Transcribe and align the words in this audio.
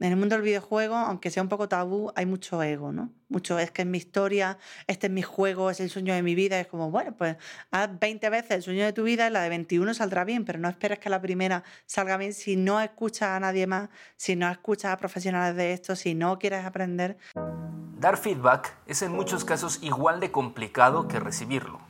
en 0.00 0.12
el 0.12 0.16
mundo 0.16 0.36
del 0.36 0.44
videojuego, 0.44 0.94
aunque 0.94 1.30
sea 1.30 1.42
un 1.42 1.48
poco 1.48 1.68
tabú, 1.68 2.12
hay 2.14 2.26
mucho 2.26 2.62
ego, 2.62 2.92
¿no? 2.92 3.10
Mucho 3.28 3.58
es 3.58 3.70
que 3.70 3.82
es 3.82 3.88
mi 3.88 3.98
historia, 3.98 4.58
este 4.86 5.08
es 5.08 5.12
mi 5.12 5.22
juego, 5.22 5.70
es 5.70 5.80
el 5.80 5.90
sueño 5.90 6.14
de 6.14 6.22
mi 6.22 6.34
vida. 6.34 6.58
Es 6.60 6.66
como, 6.66 6.90
bueno, 6.90 7.14
pues 7.16 7.36
haz 7.70 7.90
20 7.98 8.30
veces 8.30 8.50
el 8.52 8.62
sueño 8.62 8.84
de 8.84 8.92
tu 8.92 9.02
vida 9.02 9.26
y 9.26 9.30
la 9.30 9.42
de 9.42 9.48
21 9.48 9.92
saldrá 9.94 10.24
bien, 10.24 10.44
pero 10.44 10.58
no 10.58 10.68
esperes 10.68 10.98
que 10.98 11.10
la 11.10 11.20
primera 11.20 11.64
salga 11.86 12.16
bien 12.16 12.32
si 12.32 12.56
no 12.56 12.80
escuchas 12.80 13.30
a 13.30 13.40
nadie 13.40 13.66
más, 13.66 13.90
si 14.16 14.36
no 14.36 14.48
escuchas 14.48 14.92
a 14.92 14.96
profesionales 14.96 15.56
de 15.56 15.72
esto, 15.72 15.96
si 15.96 16.14
no 16.14 16.38
quieres 16.38 16.64
aprender. 16.64 17.18
Dar 17.98 18.16
feedback 18.16 18.76
es 18.86 19.02
en 19.02 19.12
muchos 19.12 19.44
casos 19.44 19.80
igual 19.82 20.20
de 20.20 20.30
complicado 20.30 21.08
que 21.08 21.18
recibirlo. 21.18 21.80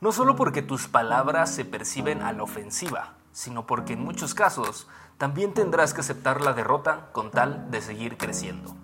No 0.00 0.12
solo 0.12 0.36
porque 0.36 0.62
tus 0.62 0.88
palabras 0.88 1.50
se 1.50 1.64
perciben 1.64 2.22
a 2.22 2.32
la 2.32 2.44
ofensiva, 2.44 3.16
sino 3.32 3.66
porque 3.66 3.92
en 3.92 4.04
muchos 4.04 4.34
casos 4.34 4.86
también 5.20 5.52
tendrás 5.52 5.92
que 5.92 6.00
aceptar 6.00 6.40
la 6.40 6.54
derrota 6.54 7.10
con 7.12 7.30
tal 7.30 7.70
de 7.70 7.82
seguir 7.82 8.16
creciendo. 8.16 8.74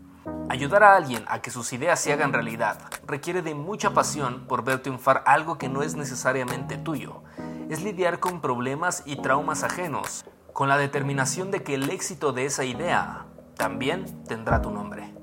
Ayudar 0.50 0.82
a 0.82 0.94
alguien 0.94 1.24
a 1.28 1.40
que 1.40 1.50
sus 1.50 1.72
ideas 1.72 1.98
se 1.98 2.12
hagan 2.12 2.34
realidad 2.34 2.78
requiere 3.06 3.40
de 3.40 3.54
mucha 3.54 3.94
pasión 3.94 4.44
por 4.46 4.62
ver 4.62 4.82
triunfar 4.82 5.22
algo 5.24 5.56
que 5.56 5.70
no 5.70 5.82
es 5.82 5.96
necesariamente 5.96 6.76
tuyo. 6.76 7.22
Es 7.70 7.82
lidiar 7.82 8.20
con 8.20 8.42
problemas 8.42 9.02
y 9.06 9.16
traumas 9.16 9.64
ajenos, 9.64 10.26
con 10.52 10.68
la 10.68 10.76
determinación 10.76 11.50
de 11.50 11.62
que 11.62 11.72
el 11.72 11.88
éxito 11.88 12.34
de 12.34 12.44
esa 12.44 12.66
idea 12.66 13.24
también 13.56 14.22
tendrá 14.24 14.60
tu 14.60 14.70
nombre. 14.70 15.14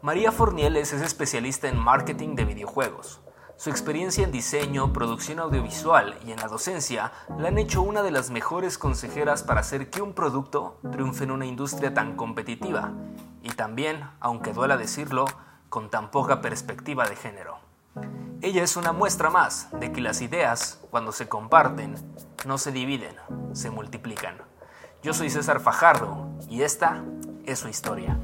María 0.00 0.32
Fornieles 0.32 0.94
es 0.94 1.02
especialista 1.02 1.68
en 1.68 1.76
marketing 1.78 2.34
de 2.34 2.46
videojuegos. 2.46 3.20
Su 3.56 3.70
experiencia 3.70 4.24
en 4.24 4.32
diseño, 4.32 4.92
producción 4.92 5.38
audiovisual 5.38 6.18
y 6.26 6.32
en 6.32 6.40
la 6.40 6.48
docencia 6.48 7.12
la 7.38 7.48
han 7.48 7.58
hecho 7.58 7.82
una 7.82 8.02
de 8.02 8.10
las 8.10 8.30
mejores 8.30 8.78
consejeras 8.78 9.42
para 9.42 9.60
hacer 9.60 9.90
que 9.90 10.02
un 10.02 10.12
producto 10.12 10.78
triunfe 10.90 11.24
en 11.24 11.30
una 11.30 11.46
industria 11.46 11.94
tan 11.94 12.16
competitiva 12.16 12.92
y 13.42 13.50
también, 13.50 14.04
aunque 14.20 14.52
duela 14.52 14.76
decirlo, 14.76 15.26
con 15.68 15.88
tan 15.88 16.10
poca 16.10 16.40
perspectiva 16.40 17.08
de 17.08 17.16
género. 17.16 17.58
Ella 18.42 18.62
es 18.62 18.76
una 18.76 18.92
muestra 18.92 19.30
más 19.30 19.68
de 19.78 19.92
que 19.92 20.00
las 20.00 20.20
ideas, 20.20 20.80
cuando 20.90 21.12
se 21.12 21.28
comparten, 21.28 21.94
no 22.44 22.58
se 22.58 22.72
dividen, 22.72 23.16
se 23.52 23.70
multiplican. 23.70 24.36
Yo 25.02 25.14
soy 25.14 25.30
César 25.30 25.60
Fajardo 25.60 26.28
y 26.48 26.62
esta 26.62 27.04
es 27.46 27.60
su 27.60 27.68
historia. 27.68 28.18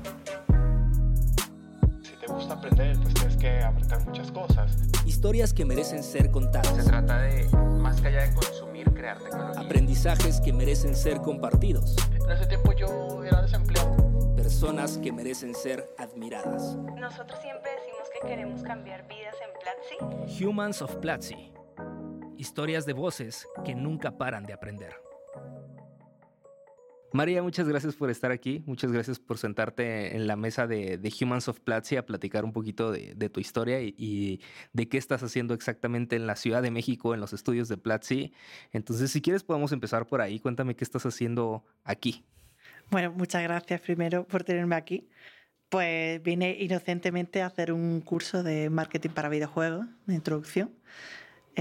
Aprender, 2.51 2.99
pues 3.01 3.15
tienes 3.15 3.37
que 3.37 3.63
aprender 3.63 4.01
muchas 4.07 4.33
cosas 4.33 4.77
historias 5.21 5.53
que 5.53 5.67
merecen 5.67 6.03
ser 6.03 6.31
contadas. 6.31 6.75
Se 6.75 6.83
trata 6.83 7.19
de, 7.19 7.47
más 7.79 8.01
que 8.01 8.09
allá 8.09 8.23
de 8.23 8.35
consumir, 8.35 8.91
crear 8.95 9.19
tecnología. 9.19 9.61
Aprendizajes 9.61 10.41
que 10.41 10.51
merecen 10.51 10.97
ser 10.97 11.21
compartidos. 11.21 11.95
En 12.25 12.31
ese 12.31 12.47
tiempo 12.47 12.73
yo 12.73 13.23
era 13.23 13.43
desempleado. 13.43 13.97
Personas 14.35 14.97
que 14.97 15.13
merecen 15.13 15.55
ser 15.55 15.87
admiradas. 15.99 16.75
Nosotros 16.97 17.39
siempre 17.43 17.71
decimos 17.73 18.09
que 18.15 18.29
queremos 18.29 18.63
cambiar 18.63 19.07
vidas 19.09 19.35
en 19.43 20.27
Platzi. 20.27 20.45
Humans 20.45 20.81
of 20.81 20.97
Platzi. 20.97 21.53
Historias 22.39 22.87
de 22.87 22.95
voces 22.95 23.47
que 23.63 23.75
nunca 23.75 24.17
paran 24.17 24.45
de 24.45 24.55
aprender. 24.55 24.95
María, 27.13 27.43
muchas 27.43 27.69
gracias 27.69 27.97
por 27.97 28.09
estar 28.09 28.31
aquí. 28.31 28.63
Muchas 28.67 28.93
gracias 28.93 29.19
por 29.19 29.37
sentarte 29.39 30.15
en 30.15 30.27
la 30.29 30.37
mesa 30.37 30.67
de, 30.67 31.13
Humans 31.21 31.49
of 31.49 31.59
Platzi 31.61 31.97
a 31.97 32.07
platicar 32.07 32.45
un 32.45 32.53
poquito 32.53 32.93
de, 32.93 33.29
tu 33.29 33.41
historia 33.41 33.81
y, 33.81 34.41
de 34.73 34.89
qué 34.89 34.97
estás 34.97 35.23
haciendo 35.23 35.55
exactamente 35.55 36.15
en 36.15 36.27
la 36.27 36.37
Ciudad 36.37 36.63
de 36.63 36.71
México, 36.71 37.13
en 37.13 37.21
los 37.21 37.33
estudios 37.33 37.69
de 37.69 37.77
Platzi. 37.77 38.33
Entonces, 38.73 39.11
si 39.11 39.21
quieres, 39.21 39.43
podemos 39.43 39.73
empezar 39.73 40.07
por 40.07 40.21
ahí. 40.21 40.39
Cuéntame 40.39 40.77
qué 40.77 40.85
estás 40.85 41.05
haciendo 41.05 41.65
aquí. 41.83 42.25
Bueno, 42.91 43.13
muchas 43.13 43.43
gracias 43.43 43.81
primero 43.81 44.25
por 44.27 44.45
tenerme 44.45 44.77
aquí. 44.77 45.09
Pues 45.69 46.23
vine 46.23 46.57
inocentemente 46.61 47.43
a 47.43 47.47
hacer 47.47 47.73
un 47.73 48.01
curso 48.01 48.43
de 48.43 48.71
marketing 48.71 49.11
para 49.11 49.29
videojuegos, 49.29 49.87
de 50.07 50.15
introducción. 50.15 50.71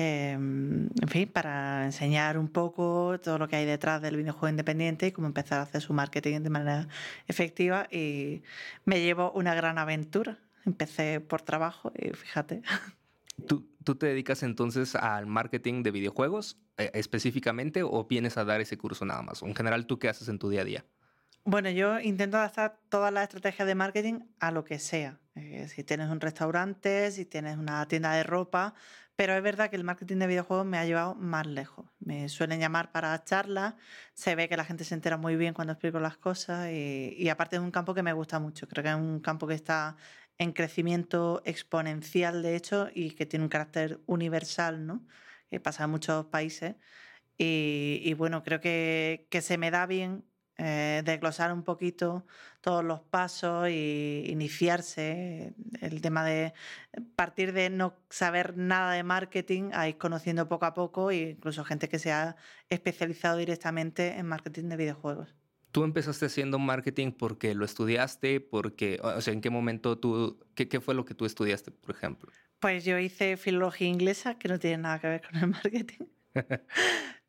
Em, 0.01 0.87
en 1.01 1.09
fin, 1.09 1.27
para 1.27 1.83
enseñar 1.83 2.37
un 2.37 2.47
poco 2.47 3.19
todo 3.21 3.37
lo 3.37 3.49
que 3.49 3.57
hay 3.57 3.65
detrás 3.65 4.01
del 4.01 4.15
videojuego 4.15 4.47
independiente 4.47 5.07
y 5.07 5.11
cómo 5.11 5.27
empezar 5.27 5.59
a 5.59 5.63
hacer 5.63 5.81
su 5.81 5.91
marketing 5.93 6.39
de 6.39 6.49
manera 6.49 6.87
efectiva. 7.27 7.85
Y 7.91 8.41
me 8.85 9.01
llevo 9.01 9.33
una 9.33 9.53
gran 9.55 9.77
aventura. 9.77 10.39
Empecé 10.65 11.19
por 11.19 11.41
trabajo 11.41 11.91
y 11.97 12.11
fíjate. 12.11 12.61
¿Tú, 13.47 13.67
tú 13.83 13.95
te 13.95 14.05
dedicas 14.05 14.41
entonces 14.43 14.95
al 14.95 15.25
marketing 15.25 15.83
de 15.83 15.91
videojuegos 15.91 16.57
eh, 16.77 16.91
específicamente 16.93 17.83
o 17.83 18.05
vienes 18.05 18.37
a 18.37 18.45
dar 18.45 18.61
ese 18.61 18.77
curso 18.77 19.03
nada 19.03 19.21
más? 19.21 19.41
En 19.41 19.53
general, 19.53 19.85
¿tú 19.85 19.99
qué 19.99 20.07
haces 20.07 20.29
en 20.29 20.39
tu 20.39 20.49
día 20.49 20.61
a 20.61 20.65
día? 20.65 20.85
Bueno, 21.43 21.69
yo 21.71 21.99
intento 21.99 22.37
adaptar 22.37 22.79
todas 22.87 23.11
las 23.11 23.23
estrategias 23.23 23.67
de 23.67 23.75
marketing 23.75 24.19
a 24.39 24.51
lo 24.51 24.63
que 24.63 24.79
sea. 24.79 25.19
Eh, 25.39 25.67
si 25.69 25.83
tienes 25.83 26.09
un 26.09 26.19
restaurante, 26.19 27.11
si 27.11 27.25
tienes 27.25 27.57
una 27.57 27.87
tienda 27.87 28.13
de 28.13 28.23
ropa, 28.23 28.73
pero 29.15 29.35
es 29.35 29.43
verdad 29.43 29.69
que 29.69 29.75
el 29.75 29.83
marketing 29.83 30.17
de 30.17 30.27
videojuegos 30.27 30.65
me 30.65 30.77
ha 30.77 30.85
llevado 30.85 31.15
más 31.15 31.47
lejos. 31.47 31.85
Me 31.99 32.29
suelen 32.29 32.59
llamar 32.59 32.91
para 32.91 33.23
charlas, 33.23 33.75
se 34.13 34.35
ve 34.35 34.49
que 34.49 34.57
la 34.57 34.65
gente 34.65 34.83
se 34.83 34.95
entera 34.95 35.17
muy 35.17 35.35
bien 35.35 35.53
cuando 35.53 35.73
explico 35.73 35.99
las 35.99 36.17
cosas 36.17 36.69
y, 36.71 37.29
aparte 37.29 37.55
es 37.57 37.61
un 37.61 37.71
campo 37.71 37.93
que 37.93 38.03
me 38.03 38.13
gusta 38.13 38.39
mucho. 38.39 38.67
Creo 38.67 38.83
que 38.83 38.89
es 38.89 38.95
un 38.95 39.19
campo 39.21 39.47
que 39.47 39.55
está 39.55 39.95
en 40.37 40.53
crecimiento 40.53 41.41
exponencial, 41.45 42.41
de 42.43 42.55
hecho, 42.55 42.89
y 42.93 43.11
que 43.11 43.25
tiene 43.25 43.43
un 43.45 43.49
carácter 43.49 43.99
universal, 44.07 44.85
¿no? 44.85 45.05
Que 45.49 45.59
pasa 45.59 45.85
en 45.85 45.91
muchos 45.91 46.25
países. 46.27 46.75
Y, 47.37 48.13
bueno, 48.15 48.43
creo 48.43 48.59
que, 48.61 49.27
que 49.29 49.41
se 49.41 49.57
me 49.57 49.71
da 49.71 49.85
bien 49.85 50.25
eh, 50.61 51.01
desglosar 51.05 51.53
un 51.53 51.63
poquito 51.63 52.25
todos 52.59 52.83
los 52.83 52.99
pasos 52.99 53.69
y 53.69 54.25
iniciarse. 54.27 55.53
El 55.79 56.01
tema 56.01 56.25
de 56.25 56.53
partir 57.15 57.53
de 57.53 57.69
no 57.69 57.93
saber 58.09 58.57
nada 58.57 58.91
de 58.91 59.03
marketing 59.03 59.71
a 59.73 59.87
ir 59.87 59.97
conociendo 59.97 60.49
poco 60.49 60.65
a 60.65 60.73
poco, 60.73 61.11
e 61.11 61.31
incluso 61.31 61.63
gente 61.63 61.87
que 61.87 61.97
se 61.97 62.11
ha 62.11 62.35
especializado 62.67 63.37
directamente 63.37 64.17
en 64.17 64.25
marketing 64.25 64.65
de 64.65 64.75
videojuegos. 64.75 65.33
¿Tú 65.71 65.83
empezaste 65.83 66.25
haciendo 66.25 66.59
marketing 66.59 67.11
porque 67.11 67.55
lo 67.55 67.63
estudiaste? 67.63 68.41
Porque, 68.41 68.99
o 69.01 69.21
sea, 69.21 69.33
¿en 69.33 69.39
qué 69.39 69.49
momento 69.49 69.97
tú, 69.97 70.45
qué, 70.55 70.67
qué 70.67 70.81
fue 70.81 70.93
lo 70.93 71.05
que 71.05 71.13
tú 71.13 71.25
estudiaste, 71.25 71.71
por 71.71 71.95
ejemplo? 71.95 72.31
Pues 72.59 72.83
yo 72.83 72.99
hice 72.99 73.37
filología 73.37 73.87
inglesa, 73.87 74.37
que 74.37 74.49
no 74.49 74.59
tiene 74.59 74.79
nada 74.79 74.99
que 74.99 75.07
ver 75.07 75.21
con 75.21 75.39
el 75.39 75.47
marketing. 75.47 76.05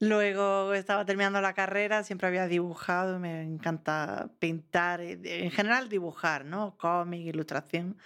Luego 0.00 0.72
estaba 0.72 1.04
terminando 1.04 1.40
la 1.40 1.52
carrera, 1.52 2.04
siempre 2.04 2.28
había 2.28 2.46
dibujado, 2.46 3.18
me 3.18 3.42
encanta 3.42 4.30
pintar, 4.38 5.00
en 5.02 5.50
general 5.50 5.88
dibujar, 5.88 6.44
¿no? 6.44 6.76
Cómic, 6.78 7.26
ilustración. 7.26 7.98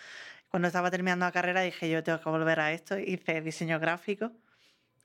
Cuando 0.49 0.69
estaba 0.69 0.91
terminando 0.91 1.25
la 1.25 1.33
carrera 1.33 1.63
dije, 1.63 1.89
yo 1.89 2.03
tengo 2.03 2.21
que 2.21 2.29
volver 2.29 2.61
a 2.61 2.73
esto, 2.73 2.99
hice 2.99 3.41
diseño 3.41 3.79
gráfico. 3.79 4.33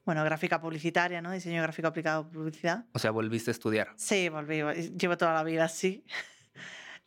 Bueno, 0.06 0.24
gráfica 0.24 0.60
publicitaria, 0.60 1.22
¿no? 1.22 1.32
Diseño 1.32 1.62
gráfico 1.62 1.88
aplicado 1.88 2.22
a 2.22 2.30
publicidad. 2.30 2.86
O 2.94 3.00
sea, 3.00 3.12
volviste 3.12 3.52
a 3.52 3.54
estudiar. 3.54 3.94
Sí, 3.96 4.30
volví. 4.30 4.64
Llevo 4.98 5.18
toda 5.18 5.34
la 5.34 5.44
vida 5.44 5.66
así. 5.66 6.04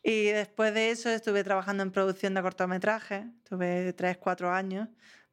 Y 0.05 0.25
después 0.25 0.73
de 0.73 0.91
eso 0.91 1.09
estuve 1.09 1.45
trabajando 1.45 1.81
en 1.81 1.89
producción 1.89 2.33
de 2.33 2.41
cortometrajes. 2.41 3.23
Tuve 3.47 3.93
tres, 3.93 4.17
cuatro 4.17 4.51
años 4.51 4.89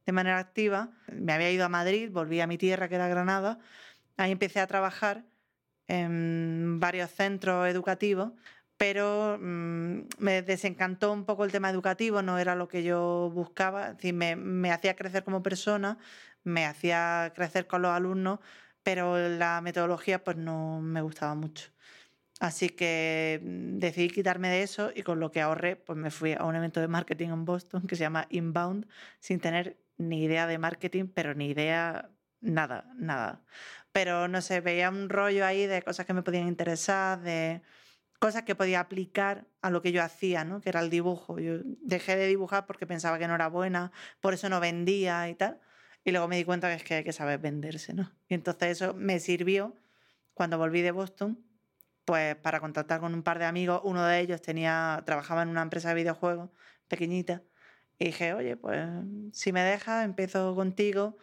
de 0.07 0.13
manera 0.13 0.39
activa. 0.39 0.91
Me 1.13 1.33
había 1.33 1.51
ido 1.51 1.65
a 1.65 1.69
Madrid, 1.69 2.11
volví 2.11 2.41
a 2.41 2.47
mi 2.47 2.59
tierra, 2.59 2.89
que 2.89 2.97
era 2.97 3.09
Granada. 3.09 3.59
Ahí 4.17 4.33
empecé 4.33 4.61
a 4.61 4.67
trabajar 4.67 5.25
en 5.89 6.79
varios 6.81 7.11
centros 7.11 7.69
educativos, 7.69 8.33
pero 8.77 9.39
mm, 9.41 10.01
me 10.19 10.43
desencantó 10.43 11.13
un 11.13 11.25
poco 11.25 11.45
el 11.45 11.53
tema 11.53 11.71
educativo, 11.71 12.23
no 12.23 12.39
era 12.39 12.55
lo 12.55 12.69
que 12.69 12.83
yo 12.83 13.31
buscaba. 13.35 13.97
Es 14.01 14.15
me, 14.15 14.37
me 14.37 14.73
hacía 14.73 14.97
crecer 14.97 15.25
como 15.25 15.43
persona, 15.43 15.99
me 16.45 16.67
hacía 16.67 17.33
crecer 17.35 17.67
con 17.67 17.83
los 17.83 17.91
alumnos, 17.93 18.41
pero 18.83 19.19
la 19.19 19.61
metodología 19.61 20.25
pues 20.25 20.37
no 20.37 20.81
me 20.81 21.03
gustaba 21.03 21.35
mucho. 21.35 21.71
Así 22.41 22.71
que 22.71 23.41
mm, 23.43 23.79
decidí 23.79 24.09
quitarme 24.09 24.49
de 24.49 24.63
eso 24.63 24.91
y 24.95 25.03
con 25.03 25.21
lo 25.21 25.31
que 25.31 25.43
ahorré, 25.43 25.77
pues 25.77 25.99
me 25.99 26.11
fui 26.11 26.33
a 26.33 26.45
un 26.45 26.57
evento 26.57 26.81
de 26.81 26.89
marketing 26.89 27.29
en 27.29 27.45
Boston 27.45 27.87
que 27.87 27.97
se 27.97 28.03
llama 28.05 28.27
Inbound, 28.31 28.87
sin 29.21 29.41
tener 29.41 29.77
ni 30.01 30.25
idea 30.25 30.47
de 30.47 30.59
marketing, 30.59 31.07
pero 31.15 31.35
ni 31.35 31.51
idea 31.51 32.11
nada, 32.41 32.91
nada. 32.97 33.45
Pero 33.93 34.29
no 34.29 34.41
sé, 34.41 34.61
veía 34.61 34.89
un 34.89 35.09
rollo 35.09 35.45
ahí 35.45 35.67
de 35.67 35.83
cosas 35.83 36.07
que 36.07 36.15
me 36.15 36.23
podían 36.23 36.49
interesar, 36.49 37.21
de 37.21 37.63
cosas 38.19 38.43
que 38.45 38.55
podía 38.55 38.81
aplicar 38.81 39.47
a 39.63 39.71
lo 39.71 39.83
que 39.83 39.93
yo 39.93 40.03
hacía, 40.03 40.45
¿no? 40.45 40.61
Que 40.61 40.71
era 40.71 40.81
el 40.81 40.91
dibujo. 40.91 41.39
Yo 41.39 41.59
dejé 41.65 42.17
de 42.17 42.27
dibujar 42.27 42.67
porque 42.67 42.87
pensaba 42.87 43.19
que 43.19 43.29
no 43.29 43.35
era 43.35 43.49
buena, 43.49 43.93
por 44.21 44.35
eso 44.35 44.49
no 44.49 44.61
vendía 44.61 45.29
y 45.29 45.35
tal. 45.35 45.61
Y 46.05 46.13
luego 46.13 46.29
me 46.29 46.37
di 46.37 46.45
cuenta 46.45 46.69
que 46.69 46.75
es 46.77 46.85
que 46.85 46.95
hay 46.95 47.05
que 47.05 47.13
saber 47.13 47.39
venderse, 47.41 47.93
¿no? 47.95 48.11
Y 48.29 48.35
entonces 48.35 48.71
eso 48.71 48.95
me 48.95 49.21
sirvió 49.21 49.77
cuando 50.35 50.59
volví 50.59 50.81
de 50.83 50.93
Boston, 50.93 51.45
pues 52.05 52.37
para 52.37 52.61
contactar 52.61 53.01
con 53.01 53.15
un 53.15 53.23
par 53.23 53.39
de 53.39 53.45
amigos. 53.47 53.83
Uno 53.85 54.05
de 54.07 54.21
ellos 54.21 54.41
tenía, 54.41 55.03
trabajaba 55.07 55.43
en 55.43 55.49
una 55.51 55.63
empresa 55.63 55.91
de 55.91 55.97
videojuegos 55.97 56.51
pequeñita 56.89 57.43
y 58.01 58.07
dije, 58.07 58.33
oye, 58.33 58.57
pues 58.57 58.89
si 59.33 59.53
me 59.53 59.63
dejas, 59.63 60.07
empiezo 60.07 60.55
contigo, 60.55 61.19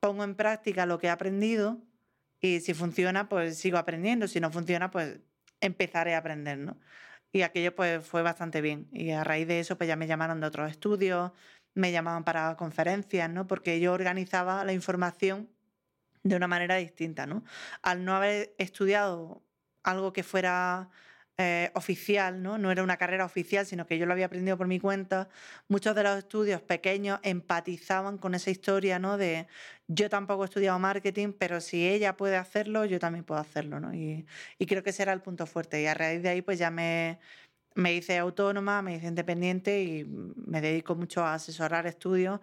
pongo 0.00 0.22
en 0.22 0.36
práctica 0.36 0.86
lo 0.86 0.98
que 0.98 1.08
he 1.08 1.10
aprendido 1.10 1.82
y 2.40 2.60
si 2.60 2.74
funciona, 2.74 3.28
pues 3.28 3.58
sigo 3.58 3.76
aprendiendo. 3.76 4.28
Si 4.28 4.38
no 4.38 4.52
funciona, 4.52 4.90
pues 4.92 5.18
empezaré 5.60 6.14
a 6.14 6.18
aprender, 6.18 6.58
¿no? 6.58 6.78
Y 7.32 7.42
aquello 7.42 7.74
pues 7.74 8.06
fue 8.06 8.22
bastante 8.22 8.60
bien. 8.60 8.88
Y 8.92 9.10
a 9.10 9.24
raíz 9.24 9.48
de 9.48 9.58
eso 9.58 9.76
pues 9.76 9.88
ya 9.88 9.96
me 9.96 10.06
llamaron 10.06 10.40
de 10.40 10.46
otros 10.46 10.70
estudios, 10.70 11.32
me 11.74 11.90
llamaban 11.90 12.22
para 12.22 12.56
conferencias, 12.56 13.28
¿no? 13.28 13.48
Porque 13.48 13.80
yo 13.80 13.92
organizaba 13.92 14.64
la 14.64 14.72
información 14.72 15.50
de 16.22 16.36
una 16.36 16.46
manera 16.46 16.76
distinta, 16.76 17.26
¿no? 17.26 17.42
Al 17.82 18.04
no 18.04 18.14
haber 18.14 18.54
estudiado 18.58 19.42
algo 19.82 20.12
que 20.12 20.22
fuera 20.22 20.88
eh, 21.38 21.70
oficial, 21.74 22.42
¿no? 22.42 22.56
no 22.56 22.70
era 22.70 22.82
una 22.82 22.96
carrera 22.96 23.26
oficial, 23.26 23.66
sino 23.66 23.86
que 23.86 23.98
yo 23.98 24.06
lo 24.06 24.14
había 24.14 24.24
aprendido 24.24 24.56
por 24.56 24.68
mi 24.68 24.80
cuenta, 24.80 25.28
muchos 25.68 25.94
de 25.94 26.02
los 26.02 26.16
estudios 26.16 26.62
pequeños 26.62 27.20
empatizaban 27.22 28.16
con 28.16 28.34
esa 28.34 28.50
historia 28.50 28.98
¿no? 28.98 29.18
de 29.18 29.46
yo 29.86 30.08
tampoco 30.08 30.44
he 30.44 30.46
estudiado 30.46 30.78
marketing, 30.78 31.34
pero 31.38 31.60
si 31.60 31.86
ella 31.86 32.16
puede 32.16 32.36
hacerlo, 32.36 32.86
yo 32.86 32.98
también 32.98 33.24
puedo 33.24 33.38
hacerlo. 33.38 33.80
¿no? 33.80 33.92
Y, 33.94 34.26
creo 34.66 34.82
que 34.82 34.90
ese 34.90 35.02
era 35.02 35.12
el 35.12 35.20
punto 35.20 35.46
fuerte. 35.46 35.82
Y 35.82 35.86
a 35.86 35.92
raíz 35.92 36.22
de 36.22 36.30
ahí, 36.30 36.40
pues 36.40 36.58
ya 36.58 36.70
me, 36.70 37.18
me 37.74 37.92
hice 37.94 38.16
autónoma, 38.16 38.80
me 38.80 38.96
hice 38.96 39.06
independiente 39.06 39.82
y 39.82 40.04
me 40.04 40.62
dedico 40.62 40.94
mucho 40.94 41.22
a 41.22 41.34
asesorar 41.34 41.86
estudios. 41.86 42.40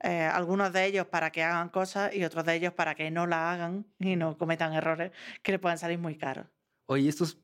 Eh, 0.00 0.24
algunos 0.24 0.74
de 0.74 0.84
ellos 0.84 1.06
para 1.06 1.32
que 1.32 1.42
hagan 1.42 1.70
cosas 1.70 2.14
y 2.14 2.22
otros 2.22 2.44
de 2.44 2.54
ellos 2.54 2.74
para 2.74 2.94
que 2.94 3.10
no 3.10 3.26
la 3.26 3.50
hagan 3.50 3.86
y 3.98 4.14
no 4.14 4.36
cometan 4.36 4.74
errores 4.74 5.10
que 5.42 5.52
le 5.52 5.58
puedan 5.58 5.78
salir 5.78 5.98
muy 5.98 6.16
caros. 6.16 6.46
Oye, 6.84 7.08
estos 7.08 7.38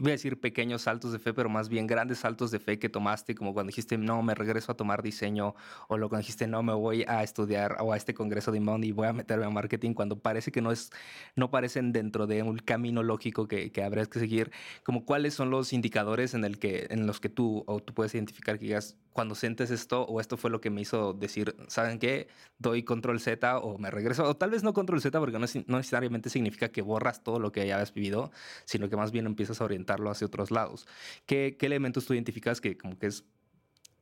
voy 0.00 0.10
a 0.10 0.12
decir 0.12 0.40
pequeños 0.40 0.82
saltos 0.82 1.12
de 1.12 1.18
fe, 1.18 1.34
pero 1.34 1.48
más 1.48 1.68
bien 1.68 1.86
grandes 1.86 2.18
saltos 2.18 2.50
de 2.50 2.58
fe 2.58 2.78
que 2.78 2.88
tomaste, 2.88 3.34
como 3.34 3.52
cuando 3.52 3.68
dijiste, 3.68 3.98
no, 3.98 4.22
me 4.22 4.34
regreso 4.34 4.72
a 4.72 4.76
tomar 4.76 5.02
diseño, 5.02 5.54
o 5.88 5.98
lo 5.98 6.08
cuando 6.08 6.22
dijiste, 6.22 6.46
no, 6.46 6.62
me 6.62 6.72
voy 6.72 7.04
a 7.06 7.22
estudiar 7.22 7.76
o 7.80 7.92
a 7.92 7.96
este 7.96 8.14
congreso 8.14 8.52
de 8.52 8.58
Inbound 8.58 8.84
y 8.84 8.92
voy 8.92 9.08
a 9.08 9.12
meterme 9.12 9.44
a 9.44 9.50
marketing, 9.50 9.94
cuando 9.94 10.18
parece 10.18 10.50
que 10.50 10.62
no 10.62 10.72
es, 10.72 10.90
no 11.36 11.50
parecen 11.50 11.92
dentro 11.92 12.26
de 12.26 12.42
un 12.42 12.58
camino 12.58 13.02
lógico 13.02 13.48
que, 13.48 13.70
que 13.70 13.82
habrías 13.82 14.08
que 14.08 14.18
seguir, 14.18 14.50
como 14.84 15.04
cuáles 15.04 15.34
son 15.34 15.50
los 15.50 15.72
indicadores 15.72 16.34
en, 16.34 16.44
el 16.44 16.58
que, 16.58 16.86
en 16.90 17.06
los 17.06 17.20
que 17.20 17.28
tú, 17.28 17.64
o 17.66 17.80
tú 17.80 17.92
puedes 17.94 18.14
identificar 18.14 18.58
que 18.58 18.66
digas, 18.66 18.96
cuando 19.12 19.34
sientes 19.34 19.70
esto 19.70 20.04
o 20.04 20.20
esto 20.20 20.36
fue 20.36 20.50
lo 20.50 20.60
que 20.60 20.70
me 20.70 20.80
hizo 20.80 21.12
decir, 21.12 21.54
¿saben 21.68 21.98
qué? 21.98 22.28
Doy 22.58 22.82
control 22.82 23.20
Z 23.20 23.58
o 23.58 23.78
me 23.78 23.90
regreso, 23.90 24.24
o 24.24 24.36
tal 24.36 24.50
vez 24.50 24.62
no 24.62 24.72
control 24.72 25.00
Z 25.00 25.18
porque 25.18 25.38
no, 25.38 25.46
no 25.66 25.76
necesariamente 25.76 26.30
significa 26.30 26.70
que 26.70 26.82
borras 26.82 27.22
todo 27.22 27.38
lo 27.38 27.52
que 27.52 27.66
ya 27.66 27.74
habías 27.74 27.92
vivido, 27.92 28.30
sino 28.64 28.88
que 28.88 28.96
más 28.96 29.12
bien 29.12 29.26
empiezas 29.26 29.60
a 29.60 29.64
orientarlo 29.82 30.10
hacia 30.10 30.26
otros 30.26 30.50
lados. 30.50 30.86
¿Qué, 31.26 31.56
qué 31.58 31.66
elementos 31.66 32.06
tú 32.06 32.14
identificas 32.14 32.60
que 32.60 32.76
como 32.76 32.98
que 32.98 33.06
es 33.06 33.24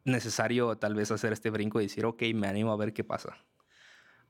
necesario 0.04 0.76
tal 0.76 0.94
vez 0.94 1.10
hacer 1.10 1.32
este 1.32 1.50
brinco 1.50 1.80
y 1.80 1.84
decir, 1.84 2.04
ok, 2.04 2.22
me 2.34 2.46
animo 2.46 2.72
a 2.72 2.76
ver 2.76 2.92
qué 2.92 3.04
pasa? 3.04 3.36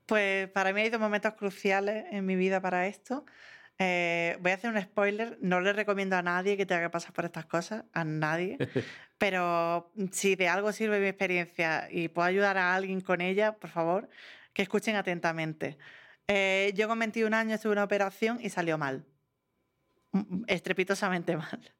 Pues 0.05 0.49
para 0.49 0.73
mí 0.73 0.81
hay 0.81 0.89
dos 0.89 0.99
momentos 0.99 1.33
cruciales 1.35 2.05
en 2.11 2.25
mi 2.25 2.35
vida 2.35 2.61
para 2.61 2.87
esto. 2.87 3.25
Eh, 3.77 4.37
voy 4.41 4.51
a 4.51 4.55
hacer 4.55 4.71
un 4.71 4.81
spoiler. 4.81 5.37
No 5.41 5.61
le 5.61 5.73
recomiendo 5.73 6.15
a 6.15 6.21
nadie 6.21 6.57
que 6.57 6.65
tenga 6.65 6.81
que 6.83 6.89
pasar 6.89 7.13
por 7.13 7.25
estas 7.25 7.45
cosas, 7.45 7.85
a 7.93 8.03
nadie. 8.03 8.57
Pero 9.17 9.91
si 10.11 10.35
de 10.35 10.47
algo 10.49 10.71
sirve 10.71 10.99
mi 10.99 11.07
experiencia 11.07 11.87
y 11.89 12.07
puedo 12.07 12.27
ayudar 12.27 12.57
a 12.57 12.75
alguien 12.75 13.01
con 13.01 13.21
ella, 13.21 13.53
por 13.53 13.69
favor, 13.69 14.09
que 14.53 14.63
escuchen 14.63 14.95
atentamente. 14.95 15.77
Eh, 16.27 16.71
yo 16.75 16.87
con 16.87 16.99
21 16.99 17.35
años 17.35 17.61
tuve 17.61 17.73
una 17.73 17.83
operación 17.83 18.39
y 18.41 18.49
salió 18.49 18.77
mal. 18.77 19.05
Estrepitosamente 20.47 21.37
mal. 21.37 21.73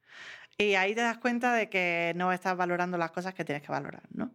Y 0.58 0.76
ahí 0.76 0.94
te 0.96 1.02
das 1.02 1.18
cuenta 1.18 1.54
de 1.54 1.70
que 1.70 2.14
no 2.16 2.32
estás 2.32 2.56
valorando 2.56 2.98
las 2.98 3.12
cosas 3.12 3.34
que 3.34 3.46
tienes 3.46 3.64
que 3.64 3.72
valorar, 3.72 4.04
¿no? 4.12 4.34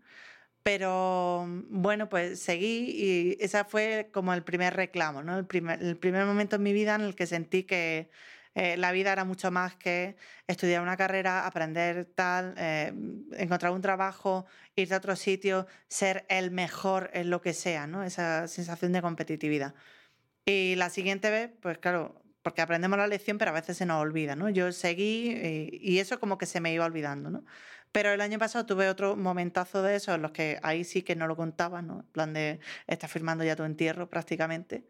Pero 0.63 1.45
mm, 1.47 1.83
bueno, 1.83 2.09
pues 2.09 2.41
seguí 2.41 2.91
y 2.91 3.37
ese 3.41 3.65
fue 3.65 4.11
como 4.13 4.35
el 4.35 4.43
primer 4.43 4.75
reclamo, 4.75 5.23
¿no? 5.23 5.39
El 5.39 5.47
primer, 5.47 5.83
el 5.83 5.97
primer 5.97 6.27
momento 6.27 6.57
en 6.57 6.63
mi 6.65 6.73
vida 6.73 6.95
en 6.97 7.03
el 7.03 7.15
que 7.15 7.27
sentí 7.27 7.65
que 7.65 8.11
eh, 8.57 8.77
la 8.79 8.91
vida 8.91 9.13
era 9.13 9.25
mucho 9.25 9.51
más 9.51 9.77
que 9.77 10.17
estudiar 10.47 10.83
una 10.83 10.97
carrera, 10.97 11.47
aprender 11.47 12.07
tal, 12.07 12.55
eh, 12.57 12.93
encontrar 13.37 13.73
un 13.73 13.83
trabajo, 13.83 14.47
ir 14.75 14.93
a 14.95 14.97
otro 14.97 15.15
sitio, 15.15 15.67
ser 15.89 16.25
el 16.31 16.51
mejor 16.51 17.11
en 17.13 17.29
lo 17.31 17.43
que 17.43 17.53
sea, 17.53 17.87
¿no? 17.87 18.03
Esa 18.03 18.49
sensación 18.49 18.93
de 18.93 19.03
competitividad. 19.03 19.75
Y 20.47 20.75
la 20.77 20.91
siguiente 20.91 21.31
vez, 21.31 21.51
pues 21.61 21.79
claro, 21.79 22.23
porque 22.47 22.63
aprendemos 22.63 22.97
la 22.97 23.09
lección, 23.09 23.39
pero 23.39 23.51
a 23.51 23.55
veces 23.55 23.77
se 23.77 23.87
nos 23.87 24.01
olvida, 24.01 24.37
¿no? 24.37 24.49
Yo 24.49 24.71
seguí 24.71 25.33
y, 25.33 25.81
y 25.83 25.99
eso 25.99 26.21
como 26.21 26.39
que 26.39 26.47
se 26.47 26.61
me 26.61 26.73
iba 26.73 26.85
olvidando, 26.85 27.29
¿no? 27.29 27.45
Pero 27.91 28.13
el 28.13 28.21
año 28.21 28.39
pasado 28.39 28.65
tuve 28.65 28.89
otro 28.89 29.17
momentazo 29.17 29.83
de 29.83 29.97
eso, 29.97 30.15
en 30.15 30.23
los 30.23 30.31
que 30.31 30.61
ahí 30.63 30.85
sí 30.85 31.03
que 31.03 31.17
no 31.17 31.27
lo 31.27 31.35
contaba, 31.35 31.83
¿no? 31.83 32.03
En 32.03 32.07
plan 32.13 32.33
de, 32.35 32.61
estás 32.87 33.11
firmando 33.11 33.43
ya 33.43 33.57
tu 33.57 33.65
entierro 33.65 34.09
prácticamente. 34.09 34.89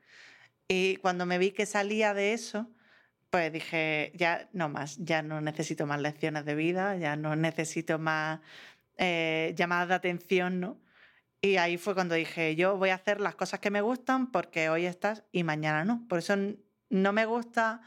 Y 0.69 0.97
cuando 0.97 1.25
me 1.25 1.38
vi 1.38 1.53
que 1.53 1.64
salía 1.64 2.12
de 2.12 2.35
eso, 2.35 2.70
pues 3.31 3.50
dije, 3.50 4.12
ya 4.14 4.50
no 4.52 4.69
más, 4.69 4.99
ya 4.99 5.23
no 5.23 5.41
necesito 5.41 5.87
más 5.87 6.02
lecciones 6.02 6.44
de 6.44 6.56
vida, 6.56 6.97
ya 6.99 7.17
no 7.17 7.37
necesito 7.37 7.99
más 7.99 8.41
eh, 8.99 9.55
llamadas 9.56 9.88
de 9.88 9.94
atención, 9.94 10.61
¿no? 10.61 10.79
Y 11.41 11.56
ahí 11.56 11.79
fue 11.79 11.94
cuando 11.94 12.17
dije, 12.17 12.55
yo 12.55 12.76
voy 12.76 12.91
a 12.91 12.97
hacer 12.97 13.19
las 13.19 13.35
cosas 13.35 13.61
que 13.61 13.70
me 13.70 13.81
gustan 13.81 14.31
porque 14.31 14.69
hoy 14.69 14.85
estás 14.85 15.25
y 15.32 15.43
mañana 15.43 15.87
no. 15.87 16.06
Por 16.06 16.19
eso 16.19 16.37
no 16.91 17.12
me 17.12 17.27
gusta 17.27 17.81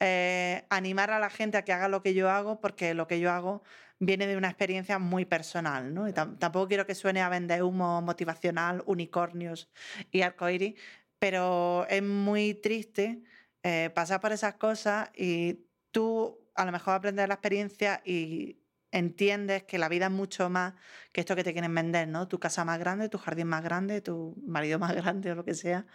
eh, 0.00 0.66
animar 0.70 1.10
a 1.10 1.18
la 1.18 1.30
gente 1.30 1.56
a 1.58 1.64
que 1.64 1.72
haga 1.72 1.88
lo 1.88 2.02
que 2.02 2.14
yo 2.14 2.30
hago 2.30 2.60
porque 2.60 2.94
lo 2.94 3.06
que 3.06 3.20
yo 3.20 3.30
hago 3.30 3.62
viene 3.98 4.26
de 4.26 4.36
una 4.36 4.48
experiencia 4.48 4.98
muy 4.98 5.24
personal, 5.24 5.94
¿no? 5.94 6.08
Y 6.08 6.12
tampoco 6.12 6.66
quiero 6.66 6.86
que 6.86 6.96
suene 6.96 7.22
a 7.22 7.28
vender 7.28 7.62
humo 7.62 8.02
motivacional, 8.02 8.82
unicornios 8.86 9.70
y 10.10 10.22
arcoíris, 10.22 10.74
pero 11.20 11.86
es 11.88 12.02
muy 12.02 12.54
triste 12.54 13.22
eh, 13.62 13.90
pasar 13.94 14.20
por 14.20 14.32
esas 14.32 14.54
cosas 14.54 15.10
y 15.14 15.66
tú 15.92 16.40
a 16.56 16.64
lo 16.64 16.72
mejor 16.72 16.94
aprendes 16.94 17.28
la 17.28 17.34
experiencia 17.34 18.02
y 18.04 18.58
entiendes 18.90 19.62
que 19.64 19.78
la 19.78 19.88
vida 19.88 20.06
es 20.06 20.12
mucho 20.12 20.50
más 20.50 20.74
que 21.12 21.20
esto 21.20 21.36
que 21.36 21.44
te 21.44 21.52
quieren 21.52 21.74
vender, 21.74 22.08
¿no? 22.08 22.28
Tu 22.28 22.38
casa 22.40 22.64
más 22.64 22.78
grande, 22.78 23.08
tu 23.08 23.18
jardín 23.18 23.46
más 23.48 23.62
grande, 23.62 24.00
tu 24.00 24.34
marido 24.44 24.78
más 24.80 24.94
grande 24.94 25.32
o 25.32 25.34
lo 25.34 25.44
que 25.44 25.54
sea. 25.54 25.86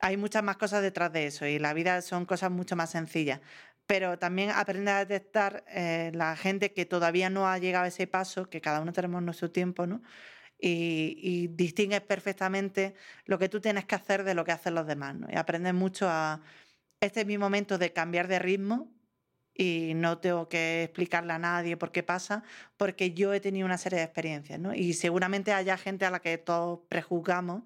Hay 0.00 0.16
muchas 0.16 0.42
más 0.42 0.56
cosas 0.56 0.82
detrás 0.82 1.12
de 1.12 1.26
eso 1.26 1.46
y 1.46 1.58
la 1.58 1.74
vida 1.74 2.02
son 2.02 2.24
cosas 2.24 2.50
mucho 2.50 2.76
más 2.76 2.90
sencillas 2.90 3.40
pero 3.88 4.18
también 4.18 4.50
aprende 4.50 4.90
a 4.90 4.98
detectar 5.06 5.64
eh, 5.66 6.10
la 6.14 6.36
gente 6.36 6.74
que 6.74 6.84
todavía 6.84 7.30
no 7.30 7.48
ha 7.48 7.56
llegado 7.58 7.86
a 7.86 7.88
ese 7.88 8.06
paso, 8.06 8.50
que 8.50 8.60
cada 8.60 8.82
uno 8.82 8.92
tenemos 8.92 9.22
nuestro 9.22 9.50
tiempo, 9.50 9.86
¿no? 9.86 10.02
Y, 10.60 11.16
y, 11.22 11.48
distingues 11.48 12.02
perfectamente 12.02 12.94
lo 13.24 13.38
que 13.38 13.48
tú 13.48 13.60
tienes 13.62 13.86
que 13.86 13.94
hacer 13.94 14.24
de 14.24 14.34
lo 14.34 14.44
que 14.44 14.52
hacen 14.52 14.74
los 14.74 14.86
demás, 14.86 15.14
¿no? 15.14 15.26
Y 15.32 15.36
aprendes 15.36 15.72
mucho 15.72 16.06
a... 16.06 16.42
Este 17.00 17.20
es 17.20 17.26
mi 17.26 17.38
momento 17.38 17.78
de 17.78 17.94
cambiar 17.94 18.28
de 18.28 18.38
ritmo 18.38 18.92
y 19.54 19.94
no 19.94 20.18
tengo 20.18 20.50
que 20.50 20.82
explicarle 20.84 21.32
a 21.32 21.38
nadie 21.38 21.78
por 21.78 21.90
qué 21.90 22.02
pasa, 22.02 22.42
porque 22.76 23.14
yo 23.14 23.32
he 23.32 23.40
tenido 23.40 23.64
una 23.64 23.78
serie 23.78 24.00
de 24.00 24.04
experiencias, 24.04 24.60
¿no? 24.60 24.74
Y 24.74 24.92
seguramente 24.92 25.54
haya 25.54 25.78
gente 25.78 26.04
a 26.04 26.10
la 26.10 26.20
que 26.20 26.36
todos 26.36 26.80
prejuzgamos 26.90 27.62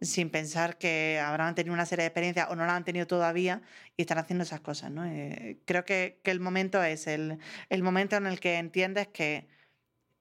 sin 0.00 0.30
pensar 0.30 0.78
que 0.78 1.20
habrán 1.24 1.54
tenido 1.54 1.74
una 1.74 1.86
serie 1.86 2.02
de 2.02 2.08
experiencias 2.08 2.48
o 2.50 2.56
no 2.56 2.66
la 2.66 2.76
han 2.76 2.84
tenido 2.84 3.06
todavía 3.06 3.62
y 3.96 4.02
están 4.02 4.18
haciendo 4.18 4.44
esas 4.44 4.60
cosas. 4.60 4.90
¿no? 4.90 5.04
Eh, 5.04 5.58
creo 5.64 5.84
que, 5.84 6.20
el 6.24 6.40
momento 6.40 6.82
es 6.82 7.06
el, 7.06 7.38
el, 7.68 7.82
momento 7.82 8.16
en 8.16 8.26
el 8.26 8.40
que 8.40 8.58
entiendes 8.58 9.08
que 9.08 9.46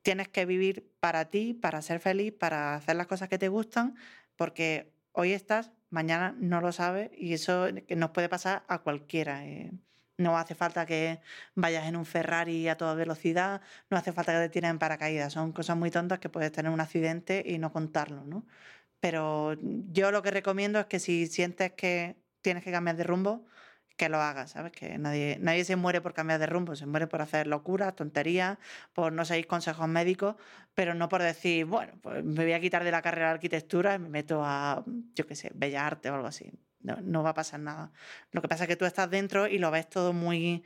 tienes 0.03 0.27
que 0.27 0.45
vivir 0.45 0.91
para 0.99 1.25
ti, 1.29 1.53
para 1.53 1.81
ser 1.81 1.99
feliz, 1.99 2.33
para 2.33 2.75
hacer 2.75 2.95
las 2.95 3.07
cosas 3.07 3.29
que 3.29 3.37
te 3.37 3.47
gustan, 3.47 3.95
porque 4.35 4.93
hoy 5.13 5.31
estás, 5.31 5.71
mañana 5.89 6.35
no 6.39 6.61
lo 6.61 6.71
sabes 6.71 7.09
y 7.17 7.33
eso 7.33 7.67
nos 7.89 8.11
puede 8.11 8.29
pasar 8.29 8.63
a 8.67 8.79
cualquiera. 8.79 9.45
Eh. 9.45 9.71
No 10.17 10.37
hace 10.37 10.53
falta 10.53 10.85
que 10.85 11.19
vayas 11.55 11.87
en 11.87 11.95
un 11.95 12.05
Ferrari 12.05 12.67
a 12.67 12.77
toda 12.77 12.93
velocidad, 12.93 13.61
no 13.89 13.97
hace 13.97 14.11
falta 14.11 14.33
que 14.33 14.39
te 14.39 14.49
tiren 14.49 14.71
en 14.71 14.79
paracaídas, 14.79 15.33
son 15.33 15.51
cosas 15.53 15.75
muy 15.75 15.89
tontas 15.89 16.19
que 16.19 16.29
puedes 16.29 16.51
tener 16.51 16.71
un 16.71 16.81
accidente 16.81 17.43
y 17.45 17.57
no 17.57 17.71
contarlo, 17.73 18.23
¿no? 18.23 18.45
Pero 19.03 19.57
yo 19.91 20.11
lo 20.11 20.21
que 20.21 20.31
recomiendo 20.31 20.79
es 20.79 20.85
que 20.85 20.97
si 20.97 21.27
sientes 21.27 21.73
que 21.73 22.15
tienes 22.41 22.63
que 22.63 22.71
cambiar 22.71 22.95
de 22.95 23.03
rumbo, 23.03 23.45
que 23.97 24.07
lo 24.07 24.17
hagas, 24.17 24.51
¿sabes? 24.51 24.71
Que 24.71 24.97
nadie, 24.97 25.37
nadie 25.41 25.65
se 25.65 25.75
muere 25.75 25.99
por 25.99 26.13
cambiar 26.13 26.39
de 26.39 26.45
rumbo, 26.45 26.73
se 26.77 26.85
muere 26.85 27.07
por 27.07 27.21
hacer 27.21 27.47
locuras, 27.47 27.97
tonterías, 27.97 28.59
por 28.93 29.11
no 29.11 29.25
seguir 29.25 29.45
consejos 29.45 29.89
médicos, 29.89 30.37
pero 30.73 30.93
no 30.93 31.09
por 31.09 31.21
decir, 31.21 31.65
bueno, 31.65 31.91
pues 32.01 32.23
me 32.23 32.45
voy 32.45 32.53
a 32.53 32.61
quitar 32.61 32.85
de 32.85 32.91
la 32.91 33.01
carrera 33.01 33.27
de 33.27 33.33
arquitectura 33.33 33.95
y 33.95 33.99
me 33.99 34.07
meto 34.07 34.41
a, 34.41 34.85
yo 35.15 35.27
qué 35.27 35.35
sé, 35.35 35.51
Bella 35.53 35.85
Arte 35.85 36.09
o 36.09 36.15
algo 36.15 36.27
así. 36.27 36.53
No, 36.79 36.95
no 37.01 37.23
va 37.23 37.31
a 37.31 37.33
pasar 37.33 37.59
nada. 37.59 37.91
Lo 38.31 38.41
que 38.41 38.47
pasa 38.47 38.63
es 38.63 38.69
que 38.69 38.77
tú 38.77 38.85
estás 38.85 39.09
dentro 39.09 39.47
y 39.47 39.57
lo 39.57 39.69
ves 39.69 39.89
todo 39.89 40.13
muy 40.13 40.63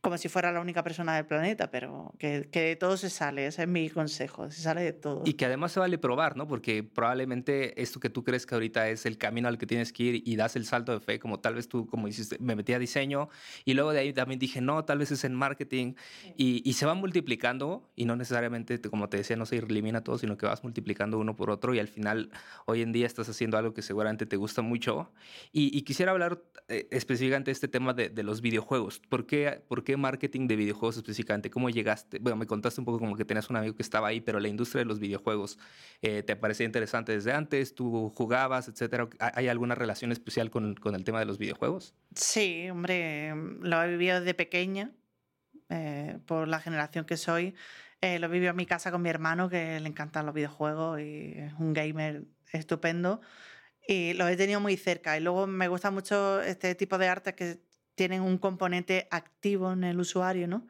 como 0.00 0.16
si 0.16 0.28
fuera 0.28 0.52
la 0.52 0.60
única 0.60 0.84
persona 0.84 1.16
del 1.16 1.26
planeta, 1.26 1.70
pero 1.72 2.14
que, 2.18 2.48
que, 2.52 2.60
de 2.60 2.76
todo 2.76 2.96
se 2.96 3.10
sale, 3.10 3.46
ese 3.46 3.62
es 3.62 3.68
mi 3.68 3.90
consejo, 3.90 4.48
se 4.50 4.62
sale 4.62 4.82
de 4.82 4.92
todo. 4.92 5.22
Y 5.24 5.34
que 5.34 5.46
además 5.46 5.72
se 5.72 5.80
vale 5.80 5.98
probar, 5.98 6.36
¿no? 6.36 6.46
Porque 6.46 6.84
probablemente 6.84 7.80
esto 7.82 7.98
que 7.98 8.08
tú 8.08 8.22
crees 8.22 8.46
que 8.46 8.54
ahorita 8.54 8.88
es 8.90 9.06
el 9.06 9.18
camino 9.18 9.48
al 9.48 9.58
que 9.58 9.66
tienes 9.66 9.92
que 9.92 10.04
ir 10.04 10.22
y 10.24 10.36
das 10.36 10.54
el 10.54 10.66
salto 10.66 10.92
de 10.92 11.00
fe, 11.00 11.18
como 11.18 11.40
tal 11.40 11.56
vez 11.56 11.68
tú, 11.68 11.88
como 11.88 12.06
hiciste, 12.06 12.36
me 12.38 12.54
metí 12.54 12.72
a 12.74 12.78
diseño 12.78 13.28
y 13.64 13.74
luego 13.74 13.92
de 13.92 13.98
ahí 13.98 14.12
también 14.12 14.38
dije, 14.38 14.60
no, 14.60 14.84
tal 14.84 14.98
vez 14.98 15.10
es 15.10 15.24
en 15.24 15.34
marketing 15.34 15.94
y, 16.36 16.62
y, 16.68 16.74
se 16.74 16.86
va 16.86 16.94
multiplicando 16.94 17.90
y 17.96 18.04
no 18.04 18.14
necesariamente, 18.14 18.80
como 18.82 19.08
te 19.08 19.16
decía, 19.16 19.34
no 19.34 19.46
se 19.46 19.56
elimina 19.56 20.04
todo, 20.04 20.16
sino 20.16 20.36
que 20.36 20.46
vas 20.46 20.62
multiplicando 20.62 21.18
uno 21.18 21.34
por 21.34 21.50
otro 21.50 21.74
y 21.74 21.80
al 21.80 21.88
final 21.88 22.30
hoy 22.66 22.82
en 22.82 22.92
día 22.92 23.06
estás 23.06 23.28
haciendo 23.28 23.58
algo 23.58 23.74
que 23.74 23.82
seguramente 23.82 24.26
te 24.26 24.36
gusta 24.36 24.62
mucho. 24.62 25.10
Y, 25.52 25.76
y 25.76 25.82
quisiera 25.82 26.12
hablar 26.12 26.40
eh, 26.68 26.86
específicamente 26.92 27.48
de 27.48 27.52
este 27.52 27.66
tema 27.66 27.94
de, 27.94 28.10
de 28.10 28.22
los 28.22 28.40
videojuegos. 28.40 29.00
¿Por 29.00 29.26
qué, 29.26 29.62
¿Por 29.66 29.82
qué 29.82 29.87
qué 29.88 29.96
marketing 29.96 30.48
de 30.48 30.56
videojuegos 30.56 30.98
específicamente? 30.98 31.48
¿Cómo 31.48 31.70
llegaste? 31.70 32.18
Bueno, 32.18 32.36
me 32.36 32.46
contaste 32.46 32.78
un 32.78 32.84
poco 32.84 32.98
como 32.98 33.16
que 33.16 33.24
tenías 33.24 33.48
un 33.48 33.56
amigo 33.56 33.74
que 33.74 33.80
estaba 33.80 34.08
ahí, 34.08 34.20
pero 34.20 34.38
la 34.38 34.48
industria 34.48 34.80
de 34.80 34.84
los 34.84 34.98
videojuegos 34.98 35.58
eh, 36.02 36.22
te 36.22 36.36
parecía 36.36 36.66
interesante 36.66 37.12
desde 37.12 37.32
antes, 37.32 37.74
tú 37.74 38.12
jugabas, 38.14 38.68
etcétera. 38.68 39.08
¿Hay 39.18 39.48
alguna 39.48 39.74
relación 39.74 40.12
especial 40.12 40.50
con, 40.50 40.76
el 40.94 41.04
tema 41.04 41.20
de 41.20 41.24
los 41.24 41.38
videojuegos? 41.38 41.94
Sí, 42.14 42.68
hombre, 42.68 43.34
lo 43.62 43.82
he 43.82 43.88
vivido 43.88 44.20
desde 44.20 44.34
pequeña, 44.34 44.92
eh, 45.70 46.18
por 46.26 46.48
la 46.48 46.60
generación 46.60 47.06
que 47.06 47.16
soy. 47.16 47.54
Eh, 48.02 48.18
lo 48.18 48.28
vivido 48.28 48.50
en 48.50 48.56
mi 48.56 48.66
casa 48.66 48.90
con 48.90 49.00
mi 49.00 49.08
hermano, 49.08 49.48
que 49.48 49.80
le 49.80 49.88
encantan 49.88 50.26
los 50.26 50.34
videojuegos 50.34 51.00
y 51.00 51.32
es 51.34 51.54
un 51.54 51.72
gamer 51.72 52.24
estupendo. 52.52 53.22
Y 53.86 54.12
lo 54.12 54.28
he 54.28 54.36
tenido 54.36 54.60
muy 54.60 54.76
cerca. 54.76 55.16
Y 55.16 55.22
luego 55.22 55.46
me 55.46 55.66
gusta 55.66 55.90
mucho 55.90 56.42
este 56.42 56.74
tipo 56.74 56.98
de 56.98 57.08
artes 57.08 57.32
que 57.32 57.67
tienen 57.98 58.22
un 58.22 58.38
componente 58.38 59.08
activo 59.10 59.72
en 59.72 59.82
el 59.82 59.98
usuario, 59.98 60.46
¿no? 60.46 60.68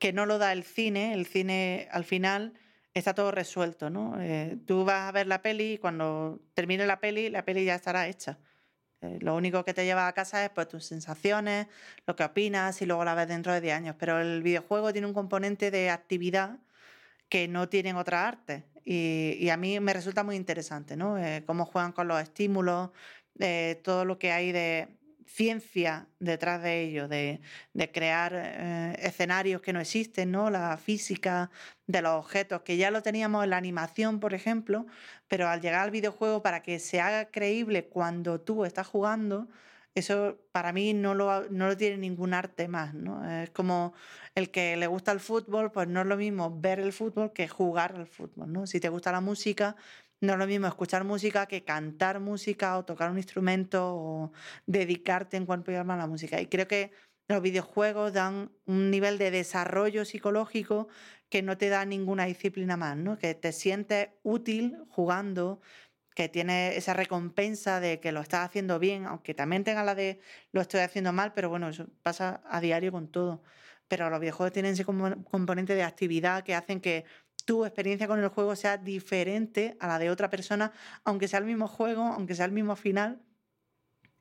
Que 0.00 0.12
no 0.12 0.26
lo 0.26 0.38
da 0.38 0.52
el 0.52 0.64
cine. 0.64 1.14
El 1.14 1.24
cine 1.24 1.88
al 1.92 2.04
final 2.04 2.54
está 2.92 3.14
todo 3.14 3.30
resuelto, 3.30 3.90
¿no? 3.90 4.20
Eh, 4.20 4.58
tú 4.66 4.84
vas 4.84 5.08
a 5.08 5.12
ver 5.12 5.28
la 5.28 5.40
peli 5.40 5.74
y 5.74 5.78
cuando 5.78 6.40
termine 6.54 6.84
la 6.84 6.98
peli, 6.98 7.30
la 7.30 7.44
peli 7.44 7.64
ya 7.64 7.76
estará 7.76 8.08
hecha. 8.08 8.40
Eh, 9.02 9.18
lo 9.20 9.36
único 9.36 9.64
que 9.64 9.72
te 9.72 9.84
lleva 9.84 10.08
a 10.08 10.12
casa 10.14 10.44
es 10.44 10.50
pues, 10.50 10.66
tus 10.66 10.84
sensaciones, 10.84 11.68
lo 12.08 12.16
que 12.16 12.24
opinas 12.24 12.82
y 12.82 12.86
luego 12.86 13.04
la 13.04 13.14
ves 13.14 13.28
dentro 13.28 13.52
de 13.52 13.60
10 13.60 13.76
años. 13.76 13.96
Pero 13.96 14.20
el 14.20 14.42
videojuego 14.42 14.92
tiene 14.92 15.06
un 15.06 15.14
componente 15.14 15.70
de 15.70 15.90
actividad 15.90 16.58
que 17.28 17.46
no 17.46 17.68
tienen 17.68 17.94
otras 17.96 18.26
artes. 18.26 18.64
Y, 18.84 19.48
a 19.50 19.56
mí 19.56 19.78
me 19.78 19.92
resulta 19.92 20.24
muy 20.24 20.34
interesante, 20.34 20.96
¿no? 20.96 21.18
Eh, 21.18 21.44
cómo 21.46 21.66
juegan 21.66 21.92
con 21.92 22.08
los 22.08 22.20
estímulos, 22.20 22.90
todo 23.84 24.04
lo 24.04 24.18
que 24.18 24.32
hay 24.32 24.50
de, 24.50 24.97
ciencia 25.28 26.08
detrás 26.18 26.62
de 26.62 26.82
ello, 26.82 27.08
de, 27.08 27.40
crear 27.92 28.32
eh, 28.34 28.96
escenarios 29.00 29.60
que 29.62 29.72
no 29.72 29.80
existen, 29.80 30.30
¿no? 30.32 30.50
La 30.50 30.76
física 30.76 31.50
de 31.86 32.02
los 32.02 32.12
objetos, 32.12 32.62
que 32.62 32.76
ya 32.76 32.90
lo 32.90 33.02
teníamos 33.02 33.44
en 33.44 33.50
la 33.50 33.56
animación, 33.56 34.20
por 34.20 34.34
ejemplo, 34.34 34.86
pero 35.28 35.48
al 35.48 35.60
llegar 35.60 35.82
al 35.82 35.90
videojuego, 35.90 36.42
para 36.42 36.62
que 36.62 36.78
se 36.78 37.00
haga 37.00 37.26
creíble 37.30 37.86
cuando 37.86 38.40
tú 38.40 38.64
estás 38.64 38.86
jugando, 38.86 39.48
eso 39.94 40.38
para 40.52 40.72
mí 40.72 40.94
no 40.94 41.14
lo, 41.14 41.48
no 41.50 41.66
lo 41.68 41.76
tiene 41.76 41.98
ningún 41.98 42.34
arte 42.34 42.68
más, 42.68 42.94
¿no? 42.94 43.28
Es 43.42 43.50
como 43.50 43.94
el 44.34 44.50
que 44.50 44.76
le 44.76 44.86
gusta 44.86 45.12
el 45.12 45.20
fútbol, 45.20 45.72
pues 45.72 45.88
no 45.88 46.00
es 46.00 46.06
lo 46.06 46.16
mismo 46.16 46.60
ver 46.60 46.80
el 46.80 46.92
fútbol 46.92 47.32
que 47.32 47.48
jugar 47.48 47.94
al 47.96 48.06
fútbol, 48.06 48.52
¿no? 48.52 48.66
Si 48.66 48.80
te 48.80 48.88
gusta 48.88 49.12
la 49.12 49.20
música, 49.20 49.76
no 50.20 50.32
es 50.32 50.38
lo 50.38 50.46
mismo 50.46 50.66
escuchar 50.66 51.04
música 51.04 51.46
que 51.46 51.64
cantar 51.64 52.20
música 52.20 52.76
o 52.78 52.84
tocar 52.84 53.10
un 53.10 53.18
instrumento 53.18 53.94
o 53.96 54.32
dedicarte 54.66 55.36
en 55.36 55.46
cuanto 55.46 55.70
a 55.70 55.84
la 55.84 56.06
música. 56.06 56.40
Y 56.40 56.46
creo 56.46 56.66
que 56.66 56.92
los 57.28 57.42
videojuegos 57.42 58.12
dan 58.14 58.50
un 58.66 58.90
nivel 58.90 59.18
de 59.18 59.30
desarrollo 59.30 60.04
psicológico 60.04 60.88
que 61.28 61.42
no 61.42 61.58
te 61.58 61.68
da 61.68 61.84
ninguna 61.84 62.24
disciplina 62.24 62.76
más, 62.76 62.96
¿no? 62.96 63.18
Que 63.18 63.34
te 63.34 63.52
sientes 63.52 64.08
útil 64.22 64.78
jugando, 64.88 65.60
que 66.14 66.28
tienes 66.28 66.76
esa 66.76 66.94
recompensa 66.94 67.80
de 67.80 68.00
que 68.00 68.12
lo 68.12 68.20
estás 68.20 68.46
haciendo 68.46 68.78
bien, 68.78 69.06
aunque 69.06 69.34
también 69.34 69.62
tenga 69.62 69.84
la 69.84 69.94
de 69.94 70.20
lo 70.52 70.60
estoy 70.62 70.80
haciendo 70.80 71.12
mal, 71.12 71.32
pero 71.34 71.50
bueno, 71.50 71.68
eso 71.68 71.86
pasa 72.02 72.42
a 72.46 72.60
diario 72.60 72.92
con 72.92 73.08
todo. 73.10 73.42
Pero 73.88 74.10
los 74.10 74.20
videojuegos 74.20 74.52
tienen 74.52 74.72
ese 74.72 74.84
componente 74.84 75.74
de 75.74 75.82
actividad 75.82 76.44
que 76.44 76.54
hacen 76.54 76.80
que 76.80 77.04
tu 77.48 77.64
experiencia 77.64 78.06
con 78.06 78.20
el 78.22 78.28
juego 78.28 78.54
sea 78.56 78.76
diferente 78.76 79.74
a 79.80 79.86
la 79.86 79.98
de 79.98 80.10
otra 80.10 80.28
persona, 80.28 80.70
aunque 81.02 81.28
sea 81.28 81.38
el 81.38 81.46
mismo 81.46 81.66
juego, 81.66 82.02
aunque 82.02 82.34
sea 82.34 82.44
el 82.44 82.52
mismo 82.52 82.76
final, 82.76 83.22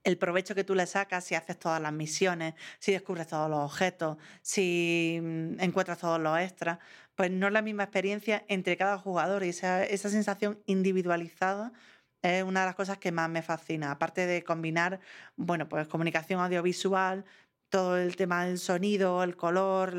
el 0.05 0.17
provecho 0.17 0.55
que 0.55 0.63
tú 0.63 0.75
le 0.75 0.85
sacas 0.85 1.25
si 1.25 1.35
haces 1.35 1.59
todas 1.59 1.81
las 1.81 1.91
misiones, 1.91 2.53
si 2.79 2.93
descubres 2.93 3.27
todos 3.27 3.49
los 3.49 3.59
objetos, 3.59 4.15
si 4.41 5.19
mm, 5.21 5.59
encuentras 5.59 5.97
todos 5.97 6.21
los 6.21 6.39
extras, 6.39 6.79
pues 7.15 7.29
no 7.29 7.47
es 7.47 7.53
la 7.53 7.61
misma 7.61 7.83
experiencia 7.83 8.45
entre 8.47 8.77
cada 8.77 8.97
jugador 8.97 9.43
y 9.43 9.49
esa, 9.49 9.85
sensación 9.97 10.63
individualizada 10.65 11.73
es 12.21 12.43
una 12.43 12.61
de 12.61 12.67
las 12.67 12.75
cosas 12.75 12.97
que 12.97 13.11
más 13.11 13.29
me 13.29 13.41
fascina, 13.41 13.91
aparte 13.91 14.25
de 14.25 14.41
combinar, 14.41 15.01
bueno, 15.35 15.67
pues 15.67 15.89
comunicación 15.89 16.39
audiovisual, 16.39 17.25
todo 17.69 17.97
el 17.97 18.15
tema 18.15 18.45
del 18.45 18.59
sonido, 18.59 19.23
el 19.23 19.35
color, 19.35 19.91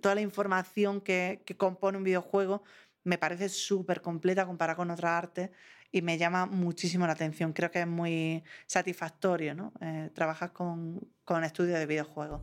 toda 0.00 0.14
la 0.14 0.20
información 0.20 1.00
que, 1.00 1.42
compone 1.56 1.98
un 1.98 2.04
videojuego 2.04 2.62
me 3.04 3.18
parece 3.18 3.48
súper 3.48 4.00
completa 4.00 4.46
comparada 4.46 4.76
con 4.76 4.90
otras 4.90 5.12
artes 5.12 5.50
y 5.92 6.02
me 6.02 6.16
llama 6.16 6.46
muchísimo 6.46 7.06
la 7.06 7.12
atención. 7.12 7.52
Creo 7.52 7.70
que 7.70 7.82
es 7.82 7.86
muy 7.86 8.42
satisfactorio 8.66 9.54
¿no? 9.54 9.72
Eh, 9.80 10.10
trabajar 10.14 10.52
con, 10.52 11.00
con 11.24 11.44
estudios 11.44 11.78
de 11.78 11.86
videojuegos. 11.86 12.40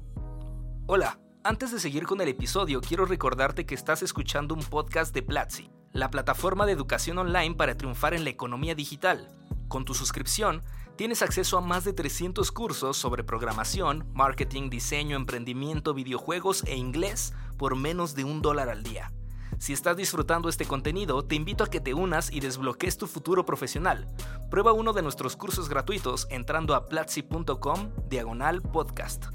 Hola, 0.86 1.19
antes 1.43 1.71
de 1.71 1.79
seguir 1.79 2.05
con 2.05 2.21
el 2.21 2.27
episodio, 2.27 2.81
quiero 2.81 3.05
recordarte 3.05 3.65
que 3.65 3.74
estás 3.74 4.03
escuchando 4.03 4.53
un 4.53 4.62
podcast 4.62 5.13
de 5.13 5.24
Platzi, 5.24 5.71
la 5.91 6.12
plataforma 6.12 6.67
de 6.67 6.74
educación 6.74 7.17
online 7.17 7.55
para 7.55 7.75
triunfar 7.75 8.13
en 8.13 8.24
la 8.24 8.29
economía 8.29 8.75
digital. 8.75 9.27
Con 9.67 9.83
tu 9.83 9.95
suscripción, 9.95 10.62
tienes 10.95 11.21
acceso 11.21 11.57
a 11.57 11.62
más 11.62 11.83
de 11.83 11.93
300 11.93 12.51
cursos 12.51 12.98
sobre 12.98 13.24
programación, 13.24 14.07
marketing, 14.13 14.69
diseño, 14.69 15.15
emprendimiento, 15.15 15.93
videojuegos 15.93 16.63
e 16.65 16.75
inglés 16.75 17.33
por 17.57 17.75
menos 17.75 18.15
de 18.15 18.24
un 18.24 18.41
dólar 18.41 18.69
al 18.69 18.83
día. 18.83 19.12
Si 19.60 19.74
estás 19.74 19.95
disfrutando 19.95 20.50
este 20.50 20.65
contenido, 20.65 21.24
te 21.24 21.36
invito 21.36 21.63
a 21.63 21.69
que 21.69 21.79
te 21.79 21.93
unas 21.93 22.31
y 22.31 22.39
desbloquees 22.39 22.98
tu 22.98 23.05
futuro 23.05 23.45
profesional. 23.45 24.07
Prueba 24.50 24.74
uno 24.74 24.91
de 24.91 25.03
nuestros 25.03 25.36
cursos 25.36 25.69
gratuitos 25.69 26.27
entrando 26.31 26.74
a 26.74 26.86
platzi.com 26.88 27.91
diagonal 28.10 28.62
podcast. 28.62 29.25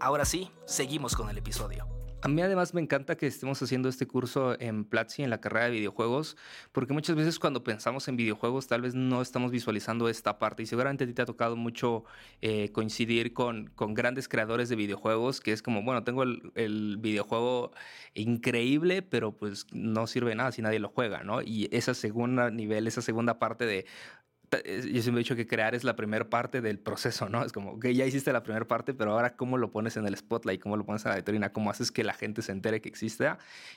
Ahora 0.00 0.24
sí, 0.24 0.50
seguimos 0.66 1.14
con 1.14 1.30
el 1.30 1.38
episodio. 1.38 1.95
A 2.22 2.28
mí 2.28 2.40
además 2.40 2.72
me 2.72 2.80
encanta 2.80 3.16
que 3.16 3.26
estemos 3.26 3.62
haciendo 3.62 3.88
este 3.88 4.06
curso 4.06 4.58
en 4.58 4.84
Platzi, 4.84 5.22
en 5.22 5.30
la 5.30 5.40
carrera 5.40 5.66
de 5.66 5.72
videojuegos, 5.72 6.36
porque 6.72 6.94
muchas 6.94 7.14
veces 7.14 7.38
cuando 7.38 7.62
pensamos 7.62 8.08
en 8.08 8.16
videojuegos 8.16 8.66
tal 8.66 8.80
vez 8.80 8.94
no 8.94 9.20
estamos 9.20 9.50
visualizando 9.50 10.08
esta 10.08 10.38
parte 10.38 10.62
y 10.62 10.66
seguramente 10.66 11.04
a 11.04 11.06
ti 11.06 11.12
te 11.12 11.22
ha 11.22 11.26
tocado 11.26 11.56
mucho 11.56 12.04
eh, 12.40 12.70
coincidir 12.72 13.34
con, 13.34 13.68
con, 13.68 13.92
grandes 13.94 14.28
creadores 14.28 14.70
de 14.70 14.76
videojuegos, 14.76 15.40
que 15.40 15.52
es 15.52 15.62
como, 15.62 15.82
bueno, 15.82 16.04
tengo 16.04 16.22
el, 16.22 16.52
el, 16.54 16.96
videojuego 16.96 17.72
increíble, 18.14 19.02
pero 19.02 19.36
pues 19.36 19.66
no 19.72 20.06
sirve 20.06 20.34
nada 20.34 20.52
si 20.52 20.62
nadie 20.62 20.78
lo 20.78 20.88
juega, 20.88 21.22
¿no? 21.22 21.42
Y 21.42 21.68
esa 21.70 21.92
segunda 21.92 22.50
nivel, 22.50 22.86
esa 22.86 23.02
segunda 23.02 23.38
parte 23.38 23.66
de, 23.66 23.86
yo 24.50 25.02
siempre 25.02 25.20
he 25.20 25.24
dicho 25.24 25.36
que 25.36 25.46
crear 25.46 25.74
es 25.74 25.84
la 25.84 25.96
primera 25.96 26.28
parte 26.28 26.60
del 26.60 26.78
proceso, 26.78 27.28
¿no? 27.28 27.44
Es 27.44 27.52
como, 27.52 27.78
que 27.80 27.94
ya 27.94 28.04
hiciste 28.06 28.32
la 28.32 28.42
primera 28.42 28.66
parte, 28.66 28.94
pero 28.94 29.12
ahora 29.12 29.36
cómo 29.36 29.58
lo 29.58 29.70
pones 29.70 29.96
en 29.96 30.06
el 30.06 30.16
spotlight, 30.16 30.60
cómo 30.60 30.76
lo 30.76 30.84
pones 30.84 31.04
en 31.04 31.10
la 31.10 31.16
vitrina, 31.16 31.52
cómo 31.52 31.70
haces 31.70 31.90
que 31.90 32.04
la 32.04 32.14
gente 32.14 32.42
se 32.42 32.52
entere 32.52 32.80
que 32.80 32.88
existe, 32.88 33.28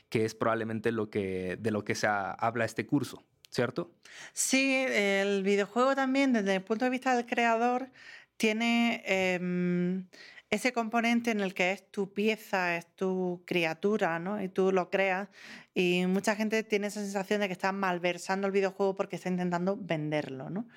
que 0.10 0.26
es 0.26 0.36
probablemente 0.36 0.92
lo 0.92 1.10
que, 1.10 1.58
de 1.60 1.72
lo 1.72 1.84
que 1.84 1.96
se 1.96 2.08
habla 2.08 2.66
este 2.66 2.86
curso, 2.86 3.24
¿cierto? 3.50 3.92
Sí, 4.34 4.86
el 4.88 5.44
videojuego 5.44 5.96
también, 5.96 6.34
desde 6.34 6.56
el 6.56 6.62
punto 6.62 6.86
de 6.86 6.92
vista 6.92 7.16
del 7.16 7.26
creador, 7.26 7.90
tiene... 8.38 9.04
Em, 9.06 10.08
ese 10.50 10.74
componente 10.74 11.32
en 11.32 11.42
el 11.42 11.54
que 11.54 11.72
es 11.72 11.92
tu 11.92 12.14
pieza, 12.14 12.76
es 12.78 12.88
tu 12.96 13.44
criatura, 13.46 14.18
¿no? 14.20 14.42
Y 14.42 14.50
tú 14.50 14.72
lo 14.72 14.90
creas. 14.90 15.30
Y 15.76 16.06
mucha 16.08 16.36
gente 16.36 16.64
tiene 16.64 16.88
esa 16.88 17.02
sensación 17.02 17.42
de 17.42 17.48
que 17.48 17.54
está 17.54 17.72
malversando 17.72 18.48
el 18.48 18.54
videojuego 18.54 18.96
porque 18.96 19.16
está 19.18 19.30
intentando 19.30 19.78
venderlo, 19.78 20.50
¿no? 20.50 20.68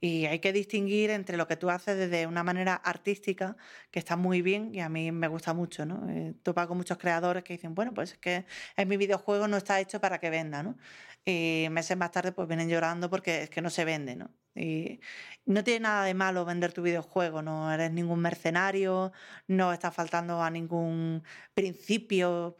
Y 0.00 0.26
hay 0.26 0.38
que 0.40 0.52
distinguir 0.52 1.10
entre 1.10 1.36
lo 1.36 1.46
que 1.46 1.56
tú 1.56 1.70
haces 1.70 1.96
desde 1.96 2.26
una 2.26 2.42
manera 2.42 2.74
artística, 2.74 3.56
que 3.90 3.98
está 3.98 4.16
muy 4.16 4.42
bien 4.42 4.74
y 4.74 4.80
a 4.80 4.88
mí 4.88 5.12
me 5.12 5.28
gusta 5.28 5.52
mucho, 5.54 5.84
¿no? 5.86 6.08
Eh, 6.10 6.34
topa 6.42 6.66
con 6.66 6.78
muchos 6.78 6.98
creadores 6.98 7.44
que 7.44 7.52
dicen, 7.54 7.74
bueno, 7.74 7.92
pues 7.94 8.12
es 8.12 8.18
que 8.18 8.46
en 8.76 8.88
mi 8.88 8.96
videojuego 8.96 9.46
no 9.46 9.56
está 9.58 9.78
hecho 9.80 10.00
para 10.00 10.18
que 10.18 10.30
venda, 10.30 10.62
¿no? 10.62 10.76
Y 11.24 11.68
meses 11.70 11.96
más 11.96 12.10
tarde 12.12 12.32
pues 12.32 12.48
vienen 12.48 12.68
llorando 12.68 13.10
porque 13.10 13.42
es 13.42 13.50
que 13.50 13.60
no 13.62 13.70
se 13.70 13.84
vende, 13.84 14.16
¿no? 14.16 14.30
Y 14.54 15.00
no 15.46 15.62
tiene 15.64 15.80
nada 15.80 16.04
de 16.04 16.14
malo 16.14 16.44
vender 16.44 16.72
tu 16.72 16.82
videojuego, 16.82 17.42
no 17.42 17.72
eres 17.72 17.92
ningún 17.92 18.20
mercenario, 18.20 19.12
no 19.46 19.72
estás 19.72 19.94
faltando 19.94 20.42
a 20.42 20.50
ningún 20.50 21.22
principio, 21.54 22.56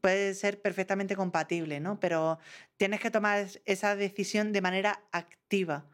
puede 0.00 0.34
ser 0.34 0.60
perfectamente 0.62 1.16
compatible, 1.16 1.80
¿no? 1.80 2.00
Pero 2.00 2.38
tienes 2.76 3.00
que 3.00 3.10
tomar 3.10 3.46
esa 3.66 3.96
decisión 3.96 4.52
de 4.52 4.62
manera 4.62 5.02
activa 5.12 5.86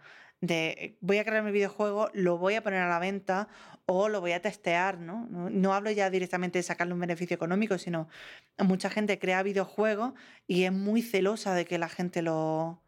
de 0.47 0.99
voy 1.00 1.19
a 1.19 1.25
crear 1.25 1.43
mi 1.43 1.53
videojuego, 1.53 2.11
lo 2.12 2.38
voy 2.38 2.55
a 2.55 2.62
poner 2.62 2.81
a 2.81 2.88
la 2.88 2.99
venta 2.99 3.49
o 3.87 4.09
lo 4.09 4.21
voy 4.21 4.33
a 4.33 4.43
testear, 4.43 4.99
¿no? 4.99 5.26
No, 5.31 5.75
hablo 5.75 5.91
ya 5.91 6.11
directamente 6.11 6.59
de 6.59 6.62
sacarle 6.62 6.95
un 6.95 7.00
beneficio 7.00 7.35
económico, 7.35 7.79
sino 7.79 8.09
mucha 8.59 8.91
gente 8.91 9.19
crea 9.19 9.43
videojuegos 9.43 10.14
y 10.47 10.64
es 10.64 10.73
muy 10.73 11.03
celosa 11.03 11.55
de 11.55 11.64
que 11.64 11.79
la 11.79 11.88
gente 11.88 12.23
lo, 12.23 12.83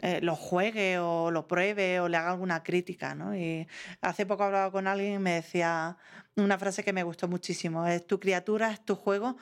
eh, 0.00 0.20
lo 0.22 0.36
juegue 0.36 0.98
o 0.98 1.30
lo 1.30 1.46
pruebe 1.48 2.00
o 2.00 2.08
le 2.08 2.16
haga 2.16 2.30
alguna 2.30 2.62
crítica, 2.62 3.14
¿no? 3.14 3.36
Y 3.36 3.66
hace 4.00 4.26
poco 4.26 4.44
hablaba 4.44 4.70
con 4.70 4.86
alguien 4.86 5.14
y 5.14 5.18
me 5.18 5.34
decía 5.34 5.96
una 6.36 6.58
frase 6.58 6.84
que 6.84 6.92
me 6.92 7.02
gustó 7.02 7.28
muchísimo, 7.28 7.86
es 7.86 8.06
tu 8.06 8.20
criatura, 8.20 8.70
es 8.70 8.84
tu 8.84 8.94
juego, 8.94 9.36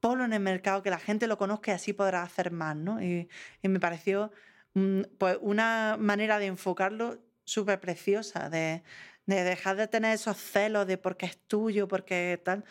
ponlo 0.00 0.24
en 0.24 0.32
el 0.32 0.40
mercado, 0.40 0.82
que 0.82 0.90
la 0.90 0.98
gente 0.98 1.26
lo 1.26 1.38
conozca 1.38 1.72
y 1.72 1.74
así 1.74 1.92
podrá 1.92 2.22
hacer 2.22 2.50
más, 2.50 2.76
¿no? 2.76 3.02
y 3.02 3.28
me 3.62 3.80
pareció 3.80 4.30
Mm, 4.78 5.02
pues 5.18 5.38
una 5.40 5.96
manera 5.98 6.38
de 6.38 6.46
enfocarlo 6.46 7.18
súper 7.44 7.80
preciosa, 7.80 8.48
de, 8.50 8.82
dejar 9.26 9.76
de 9.76 9.88
tener 9.88 10.14
esos 10.14 10.36
celos 10.36 10.86
de 10.86 10.98
porque 10.98 11.26
es 11.26 11.38
tuyo, 11.48 11.88
porque 11.88 12.40
tal, 12.44 12.64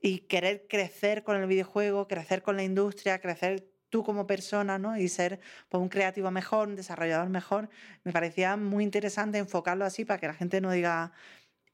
y 0.00 0.20
querer 0.20 0.66
crecer 0.68 1.22
con 1.24 1.36
el 1.36 1.46
videojuego, 1.46 2.08
crecer 2.08 2.42
con 2.42 2.56
la 2.56 2.64
industria, 2.64 3.20
crecer 3.20 3.66
tú 3.94 4.02
como 4.02 4.26
persona, 4.26 4.76
¿no? 4.76 4.96
Y 4.96 5.06
ser 5.06 5.38
pues, 5.68 5.80
un 5.80 5.88
creativo 5.88 6.28
mejor, 6.32 6.66
un 6.66 6.74
desarrollador 6.74 7.28
mejor. 7.28 7.70
Me 8.02 8.10
parecía 8.10 8.56
muy 8.56 8.82
interesante 8.82 9.38
enfocarlo 9.38 9.84
así 9.84 10.04
para 10.04 10.18
que 10.18 10.26
la 10.26 10.34
gente 10.34 10.60
no 10.60 10.72
diga, 10.72 11.12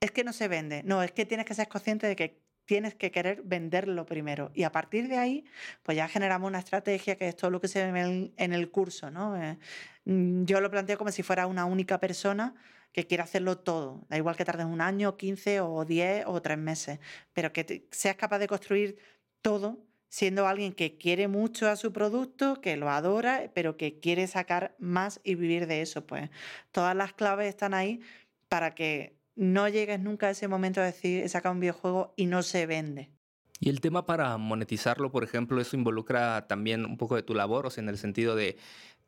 es 0.00 0.10
que 0.10 0.22
no 0.22 0.34
se 0.34 0.46
vende. 0.46 0.82
No, 0.82 1.02
es 1.02 1.12
que 1.12 1.24
tienes 1.24 1.46
que 1.46 1.54
ser 1.54 1.68
consciente 1.68 2.06
de 2.06 2.16
que 2.16 2.42
tienes 2.66 2.94
que 2.94 3.10
querer 3.10 3.40
venderlo 3.42 4.04
primero. 4.04 4.50
Y 4.54 4.64
a 4.64 4.70
partir 4.70 5.08
de 5.08 5.16
ahí, 5.16 5.46
pues 5.82 5.96
ya 5.96 6.08
generamos 6.08 6.46
una 6.46 6.58
estrategia 6.58 7.16
que 7.16 7.26
es 7.26 7.36
todo 7.36 7.50
lo 7.50 7.58
que 7.58 7.68
se 7.68 7.90
ve 7.90 8.32
en 8.36 8.52
el 8.52 8.70
curso, 8.70 9.10
¿no? 9.10 9.42
Eh, 9.42 9.58
mm, 10.04 10.44
yo 10.44 10.60
lo 10.60 10.70
planteo 10.70 10.98
como 10.98 11.10
si 11.12 11.22
fuera 11.22 11.46
una 11.46 11.64
única 11.64 11.98
persona 12.00 12.54
que 12.92 13.06
quiere 13.06 13.22
hacerlo 13.22 13.56
todo. 13.60 14.04
Da 14.10 14.18
igual 14.18 14.36
que 14.36 14.44
tardes 14.44 14.66
un 14.66 14.82
año, 14.82 15.16
15 15.16 15.62
o 15.62 15.86
10 15.86 16.24
o 16.26 16.42
3 16.42 16.58
meses, 16.58 16.98
pero 17.32 17.50
que 17.54 17.88
seas 17.92 18.16
capaz 18.16 18.38
de 18.40 18.46
construir 18.46 18.98
todo 19.40 19.89
siendo 20.10 20.46
alguien 20.46 20.74
que 20.74 20.98
quiere 20.98 21.28
mucho 21.28 21.68
a 21.68 21.76
su 21.76 21.92
producto, 21.92 22.60
que 22.60 22.76
lo 22.76 22.90
adora, 22.90 23.50
pero 23.54 23.76
que 23.78 24.00
quiere 24.00 24.26
sacar 24.26 24.76
más 24.78 25.20
y 25.24 25.36
vivir 25.36 25.66
de 25.66 25.82
eso. 25.82 26.06
Pues 26.06 26.30
todas 26.72 26.94
las 26.96 27.14
claves 27.14 27.48
están 27.48 27.72
ahí 27.74 28.00
para 28.48 28.74
que 28.74 29.16
no 29.36 29.68
llegues 29.68 30.00
nunca 30.00 30.26
a 30.26 30.30
ese 30.30 30.48
momento 30.48 30.80
de 30.80 30.86
decir, 30.86 31.22
he 31.24 31.28
sacado 31.28 31.54
un 31.54 31.60
videojuego 31.60 32.12
y 32.16 32.26
no 32.26 32.42
se 32.42 32.66
vende. 32.66 33.10
Y 33.62 33.68
el 33.68 33.80
tema 33.82 34.06
para 34.06 34.36
monetizarlo, 34.38 35.12
por 35.12 35.22
ejemplo, 35.22 35.60
eso 35.60 35.76
involucra 35.76 36.46
también 36.46 36.86
un 36.86 36.96
poco 36.96 37.14
de 37.14 37.22
tu 37.22 37.34
labor, 37.34 37.66
o 37.66 37.70
sea, 37.70 37.82
en 37.82 37.90
el 37.90 37.98
sentido 37.98 38.34
de 38.34 38.56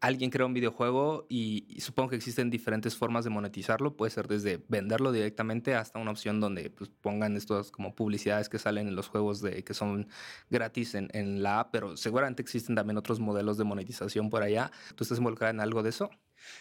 alguien 0.00 0.30
crea 0.30 0.44
un 0.44 0.52
videojuego 0.52 1.26
y, 1.30 1.78
supongo 1.80 2.11
que 2.11 2.16
existen 2.16 2.50
diferentes 2.50 2.97
formas 2.97 3.25
de 3.25 3.30
monetizarlo. 3.30 3.97
Puede 3.97 4.11
ser 4.11 4.28
desde 4.28 4.62
venderlo 4.68 5.11
directamente 5.11 5.75
hasta 5.75 5.99
una 5.99 6.11
opción 6.11 6.40
donde 6.40 6.68
pues, 6.71 6.90
pongan 6.90 7.37
estas 7.37 7.71
como 7.71 7.94
publicidades 7.94 8.50
que 8.50 8.59
salen 8.59 8.88
en 8.88 8.97
los 8.97 9.09
juegos 9.09 9.40
de, 9.40 9.64
que 9.64 9.75
son 9.75 10.09
gratis 10.50 10.94
en, 10.97 11.09
en, 11.14 11.42
la 11.42 11.61
app, 11.61 11.71
pero 11.73 11.97
seguramente 11.97 12.42
existen 12.42 12.75
también 12.75 12.99
otros 12.99 13.21
modelos 13.21 13.56
de 13.56 13.64
monetización 13.64 14.28
por 14.28 14.42
allá. 14.42 14.71
¿Tú 14.97 15.04
estás 15.04 15.18
involucrada 15.18 15.52
en 15.52 15.61
algo 15.61 15.82
de 15.82 15.90
eso? 15.90 16.11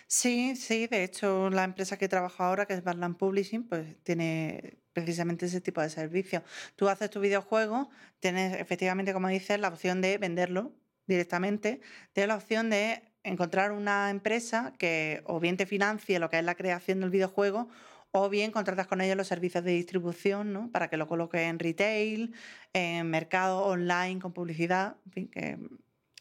Sí, 0.07 0.55
sí, 0.55 0.87
de 0.87 1.03
hecho 1.03 1.49
la 1.49 1.63
empresa 1.63 1.97
que 1.97 2.07
trabajo 2.07 2.43
ahora, 2.43 2.65
que 2.65 2.73
es 2.73 2.83
Badland 2.83 3.17
Publishing, 3.17 3.67
pues 3.67 3.95
tiene 4.03 4.77
precisamente 4.93 5.45
ese 5.45 5.61
tipo 5.61 5.81
de 5.81 5.89
servicio. 5.89 6.43
Tú 6.75 6.89
haces 6.89 7.09
tu 7.09 7.19
videojuego, 7.19 7.89
tienes 8.19 8.59
efectivamente, 8.59 9.13
como 9.13 9.27
dices, 9.29 9.59
la 9.59 9.69
opción 9.69 10.01
de 10.01 10.17
venderlo 10.17 10.73
directamente, 11.07 11.81
tienes 12.13 12.27
la 12.27 12.35
opción 12.35 12.69
de 12.69 13.03
encontrar 13.23 13.71
una 13.71 14.09
empresa 14.09 14.73
que 14.77 15.21
o 15.25 15.39
bien 15.39 15.57
te 15.57 15.65
financie 15.65 16.19
lo 16.19 16.29
que 16.29 16.39
es 16.39 16.43
la 16.43 16.55
creación 16.55 17.01
del 17.01 17.09
videojuego 17.11 17.69
o 18.11 18.29
bien 18.29 18.51
contratas 18.51 18.87
con 18.87 18.99
ellos 19.01 19.15
los 19.15 19.27
servicios 19.27 19.63
de 19.63 19.71
distribución 19.71 20.51
¿no? 20.53 20.71
para 20.71 20.89
que 20.89 20.97
lo 20.97 21.07
coloques 21.07 21.41
en 21.41 21.59
retail, 21.59 22.33
en 22.73 23.09
mercado 23.09 23.63
online 23.65 24.19
con 24.19 24.33
publicidad, 24.33 24.97
en 25.05 25.11
fin, 25.11 25.27
que 25.29 25.59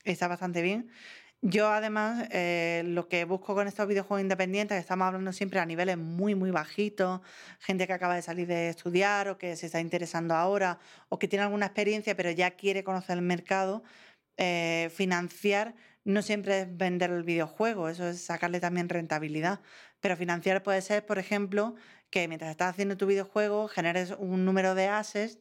está 0.05 0.29
bastante 0.29 0.63
bien. 0.63 0.91
Yo 1.43 1.69
además 1.69 2.29
eh, 2.33 2.83
lo 2.85 3.09
que 3.09 3.25
busco 3.25 3.55
con 3.55 3.67
estos 3.67 3.87
videojuegos 3.89 4.21
independientes, 4.21 4.79
estamos 4.79 5.07
hablando 5.07 5.33
siempre 5.33 5.59
a 5.59 5.65
niveles 5.65 5.97
muy, 5.97 6.35
muy 6.35 6.51
bajitos, 6.51 7.23
gente 7.61 7.87
que 7.87 7.95
acaba 7.95 8.15
de 8.15 8.21
salir 8.21 8.47
de 8.47 8.69
estudiar 8.69 9.29
o 9.29 9.39
que 9.39 9.57
se 9.57 9.67
está 9.67 9.81
interesando 9.81 10.35
ahora 10.35 10.79
o 11.09 11.19
que 11.19 11.29
tiene 11.29 11.45
alguna 11.45 11.67
experiencia 11.67 12.15
pero 12.15 12.31
ya 12.31 12.51
quiere 12.53 12.85
conocer 12.85 13.17
el 13.17 13.23
mercado, 13.23 13.83
eh, 14.37 14.91
financiar 14.95 15.75
no 16.05 16.23
siempre 16.23 16.61
es 16.61 16.77
vender 16.77 17.11
el 17.11 17.23
videojuego, 17.25 17.89
eso 17.89 18.09
es 18.09 18.21
sacarle 18.23 18.61
también 18.61 18.89
rentabilidad. 18.89 19.61
Pero 20.01 20.17
financiar 20.17 20.63
puede 20.63 20.83
ser, 20.83 21.07
por 21.07 21.19
ejemplo, 21.19 21.75
que 22.11 22.27
mientras 22.29 22.51
estás 22.51 22.71
haciendo 22.71 22.97
tu 22.97 23.07
videojuego 23.07 23.69
generes 23.69 24.15
un 24.19 24.45
número 24.45 24.75
de 24.75 24.89
assets 24.89 25.39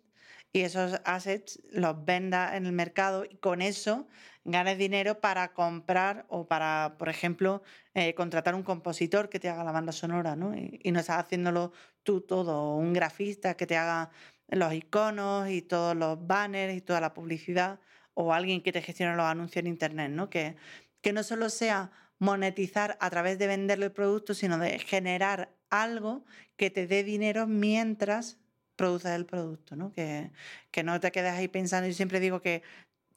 y 0.51 0.61
esos 0.61 0.99
assets 1.05 1.59
los 1.71 2.05
vendas 2.05 2.55
en 2.55 2.65
el 2.65 2.71
mercado 2.73 3.25
y 3.25 3.37
con 3.37 3.61
eso 3.61 4.07
ganes 4.51 4.77
dinero 4.77 5.19
para 5.19 5.53
comprar 5.53 6.25
o 6.29 6.47
para, 6.47 6.95
por 6.97 7.09
ejemplo, 7.09 7.61
eh, 7.93 8.13
contratar 8.13 8.55
un 8.55 8.63
compositor 8.63 9.29
que 9.29 9.39
te 9.39 9.49
haga 9.49 9.63
la 9.63 9.71
banda 9.71 9.91
sonora, 9.91 10.35
¿no? 10.35 10.55
Y, 10.55 10.91
no 10.91 10.99
estás 10.99 11.19
haciéndolo 11.19 11.71
tú 12.03 12.21
todo, 12.21 12.75
un 12.75 12.93
grafista 12.93 13.55
que 13.55 13.67
te 13.67 13.77
haga 13.77 14.11
los 14.47 14.73
iconos 14.73 15.49
y 15.49 15.61
todos 15.61 15.95
los 15.95 16.25
banners 16.25 16.75
y 16.75 16.81
toda 16.81 17.01
la 17.01 17.13
publicidad 17.13 17.79
o 18.13 18.33
alguien 18.33 18.61
que 18.61 18.71
te 18.71 18.81
gestione 18.81 19.15
los 19.15 19.25
anuncios 19.25 19.61
en 19.63 19.67
Internet, 19.67 20.11
¿no? 20.11 20.29
Que, 20.29 20.55
que 21.01 21.13
no 21.13 21.23
solo 21.23 21.49
sea 21.49 21.91
monetizar 22.19 22.97
a 22.99 23.09
través 23.09 23.39
de 23.39 23.47
venderle 23.47 23.85
el 23.87 23.91
producto, 23.91 24.33
sino 24.33 24.57
de 24.57 24.79
generar 24.79 25.53
algo 25.69 26.25
que 26.57 26.69
te 26.69 26.87
dé 26.87 27.03
dinero 27.03 27.47
mientras 27.47 28.37
produces 28.75 29.11
el 29.11 29.25
producto, 29.25 29.75
¿no? 29.75 29.91
Que, 29.91 30.31
que 30.71 30.83
no 30.83 30.99
te 30.99 31.11
quedes 31.11 31.33
ahí 31.33 31.47
pensando. 31.47 31.87
Yo 31.87 31.93
siempre 31.93 32.19
digo 32.19 32.41
que 32.41 32.63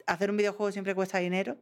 hacer 0.07 0.29
un 0.29 0.37
videojuego 0.37 0.71
siempre 0.71 0.95
cuesta 0.95 1.19
dinero, 1.19 1.57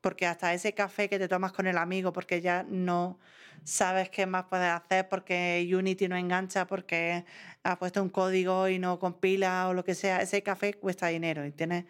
porque 0.00 0.26
hasta 0.26 0.54
ese 0.54 0.74
café 0.74 1.08
que 1.08 1.18
te 1.18 1.28
tomas 1.28 1.52
con 1.52 1.66
el 1.66 1.78
amigo, 1.78 2.12
porque 2.12 2.40
ya 2.40 2.64
no 2.68 3.18
sabes 3.64 4.10
qué 4.10 4.26
más 4.26 4.44
puedes 4.44 4.70
hacer, 4.70 5.08
porque 5.08 5.68
Unity 5.72 6.08
no 6.08 6.16
engancha, 6.16 6.66
porque 6.66 7.24
ha 7.64 7.78
puesto 7.78 8.02
un 8.02 8.10
código 8.10 8.68
y 8.68 8.78
no 8.78 8.98
compila 8.98 9.68
o 9.68 9.74
lo 9.74 9.84
que 9.84 9.94
sea, 9.94 10.22
ese 10.22 10.42
café 10.42 10.74
cuesta 10.74 11.08
dinero 11.08 11.44
y 11.44 11.52
tienes 11.52 11.86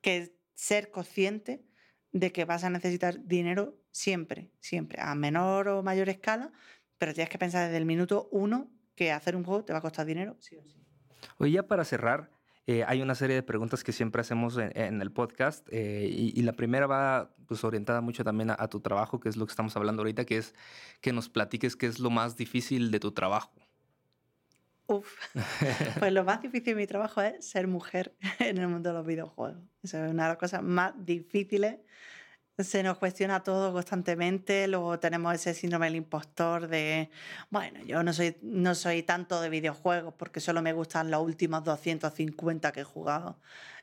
que 0.00 0.36
ser 0.54 0.90
consciente 0.90 1.64
de 2.12 2.32
que 2.32 2.44
vas 2.44 2.64
a 2.64 2.70
necesitar 2.70 3.26
dinero 3.26 3.76
siempre, 3.90 4.52
siempre, 4.60 5.00
a 5.00 5.14
menor 5.14 5.68
o 5.68 5.82
mayor 5.82 6.08
escala, 6.08 6.52
pero 6.98 7.12
tienes 7.12 7.30
que 7.30 7.38
pensar 7.38 7.64
desde 7.64 7.78
el 7.78 7.86
minuto 7.86 8.28
uno 8.30 8.70
que 8.94 9.12
hacer 9.12 9.36
un 9.36 9.44
juego 9.44 9.64
te 9.64 9.72
va 9.72 9.80
a 9.80 9.82
costar 9.82 10.06
dinero, 10.06 10.36
sí 10.40 10.56
o 10.56 10.64
sí. 10.64 10.82
Oye, 11.38 11.52
ya 11.52 11.66
para 11.66 11.84
cerrar, 11.84 12.30
eh, 12.68 12.84
hay 12.84 13.00
una 13.00 13.14
serie 13.14 13.36
de 13.36 13.44
preguntas 13.44 13.84
que 13.84 13.92
siempre 13.92 14.20
hacemos 14.20 14.58
en, 14.58 15.00
el 15.00 15.12
podcast 15.12 15.68
eh, 15.70 16.08
y, 16.10 16.42
la 16.42 16.52
primera 16.52 16.88
va 16.88 17.32
pues, 17.46 17.62
orientada 17.62 18.00
mucho 18.00 18.24
también 18.24 18.50
a, 18.50 18.68
tu 18.68 18.80
trabajo, 18.80 19.20
que 19.20 19.28
es 19.28 19.36
lo 19.36 19.46
que 19.46 19.52
estamos 19.52 19.76
hablando 19.76 20.02
ahorita, 20.02 20.24
que 20.24 20.38
es 20.38 20.52
que 21.00 21.12
nos 21.12 21.28
platiques 21.28 21.76
qué 21.76 21.86
es 21.86 22.00
lo 22.00 22.10
más 22.10 22.36
difícil 22.36 22.90
de 22.90 22.98
tu 22.98 23.12
trabajo. 23.12 23.52
Uf, 24.88 25.14
pues 26.00 26.12
lo 26.12 26.24
más 26.24 26.42
difícil 26.42 26.74
de 26.74 26.74
mi 26.74 26.86
trabajo 26.88 27.20
es 27.20 27.48
ser 27.48 27.68
mujer 27.68 28.16
en 28.40 28.58
el 28.58 28.66
mundo 28.66 28.90
de 28.90 28.96
los 28.96 29.06
videojuegos. 29.06 29.62
Eso 29.84 30.04
es 30.04 30.10
una 30.10 30.24
de 30.24 30.28
las 30.30 30.38
cosas 30.38 30.64
más 30.64 30.92
difíciles. 30.96 31.78
Se 32.58 32.82
nos 32.82 32.96
cuestiona 32.96 33.42
todo 33.42 33.70
constantemente, 33.74 34.66
luego 34.66 34.98
tenemos 34.98 35.34
ese 35.34 35.52
síndrome 35.52 35.86
del 35.86 35.96
impostor 35.96 36.68
de, 36.68 37.10
bueno, 37.50 37.82
yo 37.84 38.02
no 38.02 38.14
soy, 38.14 38.38
no 38.40 38.74
soy 38.74 39.02
tanto 39.02 39.42
de 39.42 39.50
videojuegos 39.50 40.14
porque 40.14 40.40
solo 40.40 40.62
me 40.62 40.72
gustan 40.72 41.10
los 41.10 41.20
últimos 41.22 41.64
250 41.64 42.72
que 42.72 42.80
he 42.80 42.84
jugado. 42.84 43.38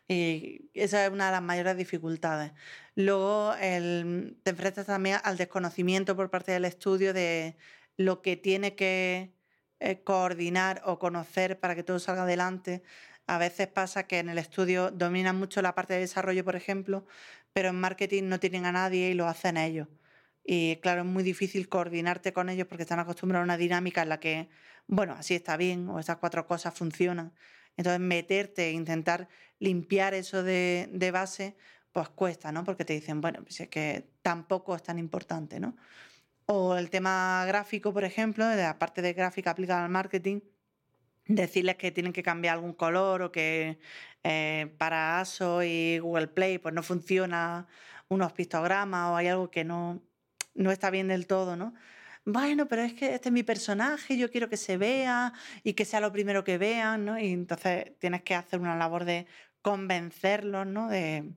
Y 0.08 0.72
esa 0.74 1.06
es 1.06 1.12
una 1.12 1.28
de 1.28 1.34
las 1.34 1.42
mayores 1.44 1.78
dificultades. 1.78 2.52
Luego 2.96 3.54
el, 3.62 4.38
te 4.44 4.52
enfrentas 4.52 4.88
también 4.88 5.20
al 5.24 5.38
desconocimiento 5.38 6.16
por 6.16 6.32
parte 6.32 6.52
del 6.52 6.66
estudio 6.66 7.14
de 7.14 7.56
lo 7.98 8.24
que 8.24 8.38
tiene 8.38 8.76
que 8.76 9.36
eh, 9.80 10.04
coordinar 10.04 10.82
o 10.86 10.98
conocer 11.00 11.60
para 11.60 11.76
que 11.76 11.84
todo 11.84 12.00
salga 12.00 12.24
adelante. 12.24 12.84
A 13.28 13.38
veces 13.38 13.68
pasa 13.68 14.08
que 14.08 14.20
en 14.20 14.30
el 14.30 14.38
estudio 14.38 14.92
dominan 14.92 15.38
mucho 15.38 15.62
la 15.62 15.76
parte 15.76 15.94
de 15.94 16.02
desarrollo, 16.02 16.44
por 16.44 16.56
ejemplo, 16.56 17.06
pero 17.54 17.70
en 17.70 17.80
marketing 17.80 18.24
no 18.26 18.40
tienen 18.40 18.66
a 18.66 18.72
nadie 18.72 19.10
y 19.12 19.14
lo 19.14 19.28
hacen 19.28 19.58
ellos. 19.58 19.88
Y 20.44 20.78
claro, 20.78 21.02
es 21.02 21.08
muy 21.08 21.24
difícil 21.24 21.70
coordinarte 21.70 22.34
con 22.34 22.50
ellos 22.50 22.68
porque 22.68 22.84
están 22.84 23.00
acostumbrados 23.00 23.44
a 23.44 23.46
una 23.46 23.58
dinámica 23.58 24.02
en 24.04 24.10
la 24.10 24.20
que, 24.20 24.50
bueno, 24.88 25.14
así 25.14 25.36
está 25.36 25.58
bien 25.58 25.88
o 25.90 26.00
esas 26.00 26.18
cuatro 26.18 26.46
cosas 26.48 26.74
funcionan. 26.74 27.34
Entonces, 27.78 28.00
meterte 28.02 28.70
e 28.70 28.72
intentar 28.74 29.30
limpiar 29.60 30.14
eso 30.14 30.44
de, 30.44 30.90
de 30.92 31.12
base, 31.12 31.56
pues 31.92 32.10
cuesta, 32.10 32.52
¿no? 32.52 32.64
Porque 32.64 32.86
te 32.86 32.94
dicen, 32.94 33.22
bueno, 33.22 33.42
pues 33.44 33.60
es 33.62 33.70
que 33.70 34.10
tampoco 34.22 34.76
es 34.76 34.84
tan 34.84 35.00
importante, 35.00 35.60
¿no? 35.60 35.76
O 36.46 36.76
el 36.78 36.90
tema 36.90 37.46
gráfico, 37.48 37.94
por 37.94 38.04
ejemplo, 38.04 38.46
de 38.48 38.58
la 38.58 38.78
parte 38.80 39.02
de 39.02 39.14
gráfica 39.14 39.52
aplicada 39.52 39.86
al 39.86 39.90
marketing, 39.92 40.42
decirles 41.28 41.76
que 41.76 41.92
tienen 41.92 42.14
que 42.14 42.24
cambiar 42.24 42.56
algún 42.56 42.74
color 42.74 43.22
o 43.22 43.32
que 43.32 43.80
eh, 44.24 44.74
para 44.78 45.20
ASO 45.20 45.64
y 45.64 46.00
Google 46.00 46.28
Play 46.28 46.58
pues 46.58 46.74
no 46.74 46.84
funciona 46.84 47.68
unos 48.10 48.34
pictogramas 48.34 49.12
o 49.12 49.16
hay 49.16 49.28
algo 49.28 49.50
que 49.52 49.64
no, 49.64 50.02
no 50.56 50.72
está 50.72 50.90
bien 50.90 51.08
del 51.08 51.28
todo, 51.28 51.56
¿no? 51.56 51.74
Bueno, 52.26 52.68
pero 52.68 52.84
es 52.84 52.94
que 52.94 53.14
este 53.16 53.30
es 53.30 53.34
mi 53.34 53.44
personaje, 53.44 54.18
yo 54.18 54.32
quiero 54.32 54.50
que 54.50 54.56
se 54.58 54.78
vea 54.78 55.34
y 55.64 55.74
que 55.74 55.84
sea 55.84 56.00
lo 56.00 56.12
primero 56.14 56.44
que 56.46 56.58
vean, 56.58 57.04
¿no? 57.06 57.20
Y 57.20 57.34
entonces 57.34 57.98
tienes 58.00 58.24
que 58.24 58.36
hacer 58.36 58.62
una 58.62 58.78
labor 58.78 59.04
de 59.04 59.28
convencerlos, 59.62 60.66
¿no? 60.66 60.88
De, 60.88 61.34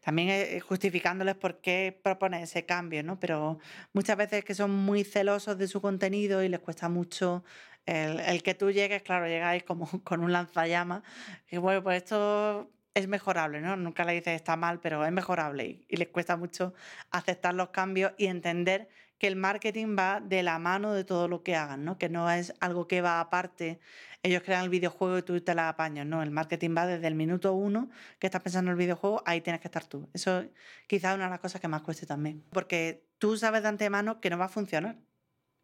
también 0.00 0.28
eh, 0.30 0.60
justificándoles 0.60 1.36
por 1.36 1.60
qué 1.60 1.98
propone 2.02 2.42
ese 2.42 2.64
cambio, 2.66 3.02
¿no? 3.02 3.18
Pero 3.20 3.58
muchas 3.92 4.16
veces 4.16 4.44
que 4.44 4.54
son 4.54 4.70
muy 4.70 5.04
celosos 5.04 5.58
de 5.58 5.68
su 5.68 5.80
contenido 5.80 6.42
y 6.42 6.48
les 6.48 6.60
cuesta 6.60 6.88
mucho 6.88 7.44
el, 7.90 8.42
que 8.42 8.54
tú 8.54 8.70
llegues, 8.70 9.02
claro, 9.02 9.26
llegáis 9.26 9.64
como 9.64 9.86
con 10.04 10.22
un 10.22 10.32
lanzallamas 10.32 11.02
y 11.50 11.56
bueno, 11.56 11.82
pues 11.82 12.02
esto 12.02 12.70
es 12.94 13.08
mejorable, 13.08 13.60
¿no? 13.60 13.76
Nunca 13.76 14.04
le 14.04 14.12
dices 14.14 14.34
está 14.34 14.56
mal, 14.56 14.80
pero 14.80 15.04
es 15.04 15.12
mejorable 15.12 15.84
y, 15.88 15.96
les 15.96 16.08
cuesta 16.08 16.36
mucho 16.36 16.74
aceptar 17.10 17.54
los 17.54 17.70
cambios 17.70 18.12
y 18.16 18.26
entender 18.26 18.88
que 19.18 19.26
el 19.26 19.36
marketing 19.36 19.96
va 19.98 20.20
de 20.20 20.42
la 20.42 20.58
mano 20.58 20.94
de 20.94 21.04
todo 21.04 21.28
lo 21.28 21.42
que 21.42 21.54
hagan, 21.54 21.84
¿no? 21.84 21.98
Que 21.98 22.08
no 22.08 22.30
es 22.30 22.54
algo 22.60 22.88
que 22.88 23.02
va 23.02 23.20
aparte. 23.20 23.78
Ellos 24.22 24.42
crean 24.42 24.64
el 24.64 24.70
videojuego 24.70 25.18
y 25.18 25.22
tú 25.22 25.40
te 25.40 25.54
la 25.54 25.68
apañas, 25.68 26.06
¿no? 26.06 26.22
El 26.22 26.30
marketing 26.30 26.74
va 26.76 26.86
desde 26.86 27.06
el 27.06 27.14
minuto 27.14 27.52
uno 27.52 27.90
que 28.18 28.28
estás 28.28 28.42
pensando 28.42 28.70
en 28.70 28.72
el 28.72 28.78
videojuego, 28.78 29.22
ahí 29.26 29.40
tienes 29.42 29.60
que 29.60 29.68
estar 29.68 29.84
tú. 29.84 30.08
Eso 30.14 30.44
quizás 30.86 31.10
es 31.10 31.16
una 31.16 31.24
de 31.24 31.30
las 31.30 31.40
cosas 31.40 31.60
que 31.60 31.68
más 31.68 31.82
cueste 31.82 32.06
también. 32.06 32.44
Porque 32.50 33.04
tú 33.18 33.36
sabes 33.36 33.62
de 33.62 33.68
antemano 33.68 34.20
que 34.20 34.30
no 34.30 34.38
va 34.38 34.46
a 34.46 34.48
funcionar. 34.48 34.96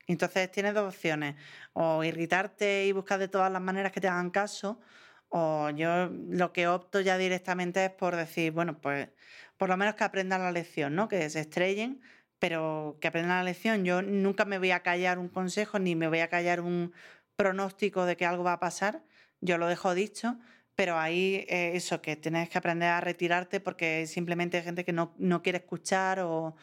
Entonces 0.07 0.51
tienes 0.51 0.75
dos 0.75 0.95
opciones, 0.95 1.37
o 1.73 2.05
irritarte 2.05 2.87
y 2.87 2.93
buscar 2.93 3.19
de 3.19 3.29
todas 3.29 3.51
las 3.53 3.63
maneras 3.63 3.93
que 3.93 4.01
te 4.01 4.09
hagan 4.09 4.31
caso, 4.31 4.81
o 5.29 5.71
yo 5.71 6.09
lo 6.09 6.53
que 6.53 6.69
opto 6.69 7.01
ya 7.01 7.19
directamente 7.19 7.85
es 7.85 7.91
por 7.91 8.17
decir, 8.17 8.53
bueno, 8.53 8.81
pues 8.81 9.09
por 9.57 9.69
lo 9.69 9.77
menos 9.77 9.95
que 9.95 10.05
aprendan 10.05 10.43
la 10.43 10.53
lección, 10.53 10.95
¿no? 10.95 11.09
Que 11.09 11.29
se 11.31 11.41
estrellen, 11.41 12.01
pero 12.39 12.99
que 13.01 13.09
aprendan 13.09 13.39
la 13.39 13.45
lección. 13.45 13.85
Yo 13.85 14.03
nunca 14.03 14.45
me 14.45 14.59
voy 14.59 14.71
a 14.71 14.83
callar 14.83 15.19
un 15.19 15.29
consejo 15.29 15.79
ni 15.79 15.95
me 15.97 16.09
voy 16.09 16.21
a 16.21 16.29
callar 16.29 16.61
un 16.61 16.93
pronóstico 17.37 18.05
de 18.07 18.17
que 18.17 18.27
algo 18.27 18.45
va 18.45 18.55
a 18.55 18.61
pasar. 18.61 19.03
Yo 19.41 19.59
lo 19.59 19.67
dejo 19.69 19.95
dicho, 19.95 20.39
pero 20.75 20.99
ahí 20.99 21.47
eh, 21.49 21.73
eso, 21.75 22.03
que 22.03 22.17
tienes 22.17 22.49
que 22.51 22.59
aprender 22.59 22.89
a 22.91 23.01
retirarte 23.01 23.61
porque 23.61 24.07
simplemente 24.07 24.59
hay 24.59 24.63
gente 24.65 24.85
que 24.85 24.93
no, 24.93 25.15
no 25.19 25.43
quiere 25.43 25.59
escuchar 25.59 26.21
o, 26.21 26.57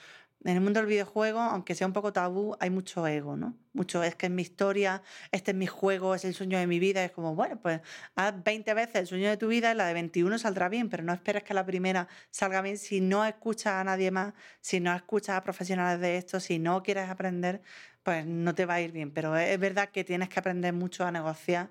en 0.45 0.56
el 0.56 0.62
mundo 0.62 0.79
del 0.79 0.88
videojuego, 0.88 1.39
aunque 1.39 1.73
sea 1.73 1.88
un 1.88 1.93
poco 1.93 2.12
tabú, 2.12 2.56
hay 2.60 2.69
mucho 2.69 3.08
ego, 3.08 3.38
¿no? 3.38 3.56
Mucho 3.71 4.03
es 4.03 4.15
que 4.15 4.25
es 4.25 4.32
mi 4.32 4.41
historia, 4.41 5.01
este 5.32 5.51
es 5.51 5.58
mi 5.58 5.67
juego, 5.67 6.15
es 6.15 6.25
el 6.25 6.34
sueño 6.34 6.58
de 6.58 6.67
mi 6.67 6.79
vida. 6.79 7.03
Es 7.03 7.12
como, 7.12 7.34
bueno, 7.34 7.60
pues 7.62 7.82
haz 8.15 8.43
20 8.43 8.73
veces 8.73 8.95
el 8.95 9.08
sueño 9.08 9.29
de 9.29 9.38
tu 9.38 9.47
vida 9.47 9.71
y 9.71 9.75
la 9.75 9.88
de 9.88 9.93
21 9.93 10.38
saldrá 10.38 10.69
bien, 10.69 10.89
pero 10.89 11.03
no 11.03 11.13
esperes 11.13 11.43
que 11.43 11.53
la 11.53 11.65
primera 11.65 12.08
salga 12.29 12.62
bien 12.62 12.77
si 12.77 12.99
no 12.99 13.25
escuchas 13.25 13.73
a 13.73 13.84
nadie 13.84 14.12
más, 14.12 14.34
si 14.60 14.79
no 14.79 14.93
escuchas 14.93 15.38
a 15.38 15.43
profesionales 15.43 16.01
de 16.01 16.17
esto, 16.17 16.39
si 16.39 16.60
no 16.60 16.84
quieres 16.84 17.10
aprender, 17.10 17.62
pues 18.03 18.25
no 18.25 18.53
te 18.53 18.65
va 18.65 18.75
a 18.75 18.82
ir 18.82 18.91
bien. 18.91 19.12
Pero 19.12 19.38
es 19.38 19.60
verdad 19.60 19.89
que 19.89 20.03
tienes 20.03 20.29
que 20.29 20.39
aprender 20.39 20.73
mucho 20.73 21.06
a 21.06 21.12
negociar 21.12 21.69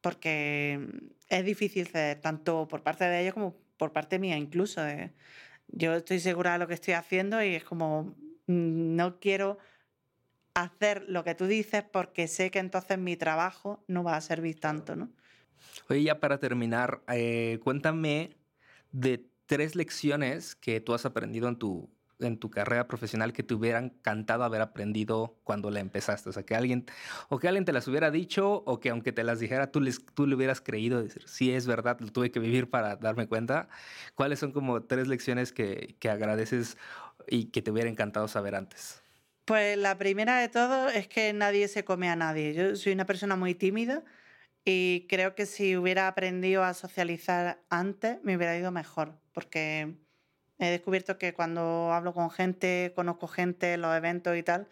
porque 0.00 0.80
es 1.28 1.44
difícil 1.44 1.86
ceder, 1.88 2.20
tanto 2.20 2.66
por 2.68 2.82
parte 2.82 3.04
de 3.04 3.20
ellos 3.20 3.34
como 3.34 3.56
por 3.76 3.92
parte 3.92 4.18
mía 4.18 4.36
incluso. 4.36 4.86
Eh 4.86 5.12
yo 5.68 5.94
estoy 5.94 6.20
segura 6.20 6.52
de 6.52 6.58
lo 6.58 6.66
que 6.66 6.74
estoy 6.74 6.94
haciendo 6.94 7.42
y 7.42 7.54
es 7.54 7.64
como, 7.64 8.14
mm, 8.46 8.96
no 8.96 9.18
quiero 9.20 9.58
hacer 10.54 11.04
lo 11.08 11.24
que 11.24 11.34
tú 11.34 11.46
dices 11.46 11.84
porque 11.84 12.26
sé 12.26 12.50
que 12.50 12.58
entonces 12.58 12.98
mi 12.98 13.16
trabajo 13.16 13.84
no 13.86 14.02
va 14.02 14.16
a 14.16 14.20
servir 14.20 14.58
tanto, 14.58 14.96
¿no? 14.96 15.10
Oye, 15.88 16.02
ya 16.02 16.20
para 16.20 16.38
terminar, 16.38 17.02
eh, 17.08 17.58
cuéntame 17.62 18.36
de 18.92 19.24
tres 19.46 19.74
lecciones 19.76 20.54
que 20.54 20.80
tú 20.80 20.94
has 20.94 21.04
aprendido 21.04 21.48
en 21.48 21.56
tu, 21.56 21.90
en 22.20 22.38
tu 22.38 22.50
carrera 22.50 22.88
profesional 22.88 23.32
que 23.32 23.42
te 23.42 23.54
hubieran 23.54 23.86
encantado 23.96 24.44
haber 24.44 24.60
aprendido 24.62 25.38
cuando 25.44 25.70
la 25.70 25.80
empezaste? 25.80 26.28
O 26.30 26.32
sea, 26.32 26.44
que 26.44 26.54
alguien, 26.54 26.86
o 27.28 27.38
que 27.38 27.48
alguien 27.48 27.64
te 27.64 27.72
las 27.72 27.88
hubiera 27.88 28.10
dicho, 28.10 28.62
o 28.66 28.80
que 28.80 28.90
aunque 28.90 29.12
te 29.12 29.24
las 29.24 29.40
dijera, 29.40 29.70
tú, 29.70 29.80
les, 29.80 30.04
tú 30.14 30.26
le 30.26 30.34
hubieras 30.34 30.60
creído, 30.60 31.02
decir, 31.02 31.22
sí, 31.26 31.52
es 31.52 31.66
verdad, 31.66 31.98
lo 32.00 32.10
tuve 32.12 32.30
que 32.30 32.40
vivir 32.40 32.70
para 32.70 32.96
darme 32.96 33.26
cuenta. 33.26 33.68
¿Cuáles 34.14 34.38
son 34.38 34.52
como 34.52 34.82
tres 34.82 35.08
lecciones 35.08 35.52
que, 35.52 35.96
que 35.98 36.10
agradeces 36.10 36.76
y 37.28 37.46
que 37.46 37.62
te 37.62 37.70
hubiera 37.70 37.90
encantado 37.90 38.28
saber 38.28 38.54
antes? 38.54 39.02
Pues 39.44 39.78
la 39.78 39.96
primera 39.96 40.38
de 40.40 40.48
todo 40.48 40.88
es 40.88 41.08
que 41.08 41.32
nadie 41.32 41.68
se 41.68 41.84
come 41.84 42.10
a 42.10 42.16
nadie. 42.16 42.52
Yo 42.54 42.76
soy 42.76 42.92
una 42.92 43.06
persona 43.06 43.34
muy 43.34 43.54
tímida 43.54 44.04
y 44.64 45.06
creo 45.08 45.34
que 45.34 45.46
si 45.46 45.76
hubiera 45.76 46.08
aprendido 46.08 46.62
a 46.62 46.74
socializar 46.74 47.64
antes 47.70 48.22
me 48.22 48.36
hubiera 48.36 48.56
ido 48.58 48.70
mejor, 48.70 49.18
porque 49.32 49.96
He 50.58 50.70
descubierto 50.70 51.18
que 51.18 51.34
cuando 51.34 51.92
hablo 51.92 52.12
con 52.14 52.30
gente, 52.30 52.92
conozco 52.94 53.28
gente 53.28 53.74
en 53.74 53.82
los 53.82 53.96
eventos 53.96 54.36
y 54.36 54.42
tal, 54.42 54.68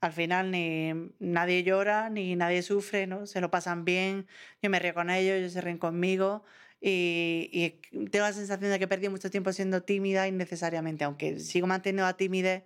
al 0.00 0.12
final 0.12 0.50
ni 0.50 0.92
nadie 1.18 1.62
llora, 1.62 2.10
ni 2.10 2.36
nadie 2.36 2.62
sufre, 2.62 3.06
¿no? 3.06 3.26
Se 3.26 3.40
lo 3.40 3.50
pasan 3.50 3.84
bien, 3.84 4.26
yo 4.62 4.70
me 4.70 4.78
río 4.78 4.94
con 4.94 5.10
ellos, 5.10 5.36
ellos 5.36 5.52
se 5.52 5.60
ríen 5.60 5.78
conmigo 5.78 6.44
y, 6.80 7.80
tengo 8.10 8.24
la 8.26 8.32
sensación 8.32 8.70
de 8.70 8.78
que 8.78 8.84
he 8.84 8.88
perdido 8.88 9.10
mucho 9.10 9.30
tiempo 9.30 9.52
siendo 9.52 9.82
tímida 9.82 10.28
innecesariamente, 10.28 11.04
aunque 11.04 11.38
sigo 11.40 11.66
manteniendo 11.66 12.04
la 12.04 12.16
timidez, 12.16 12.64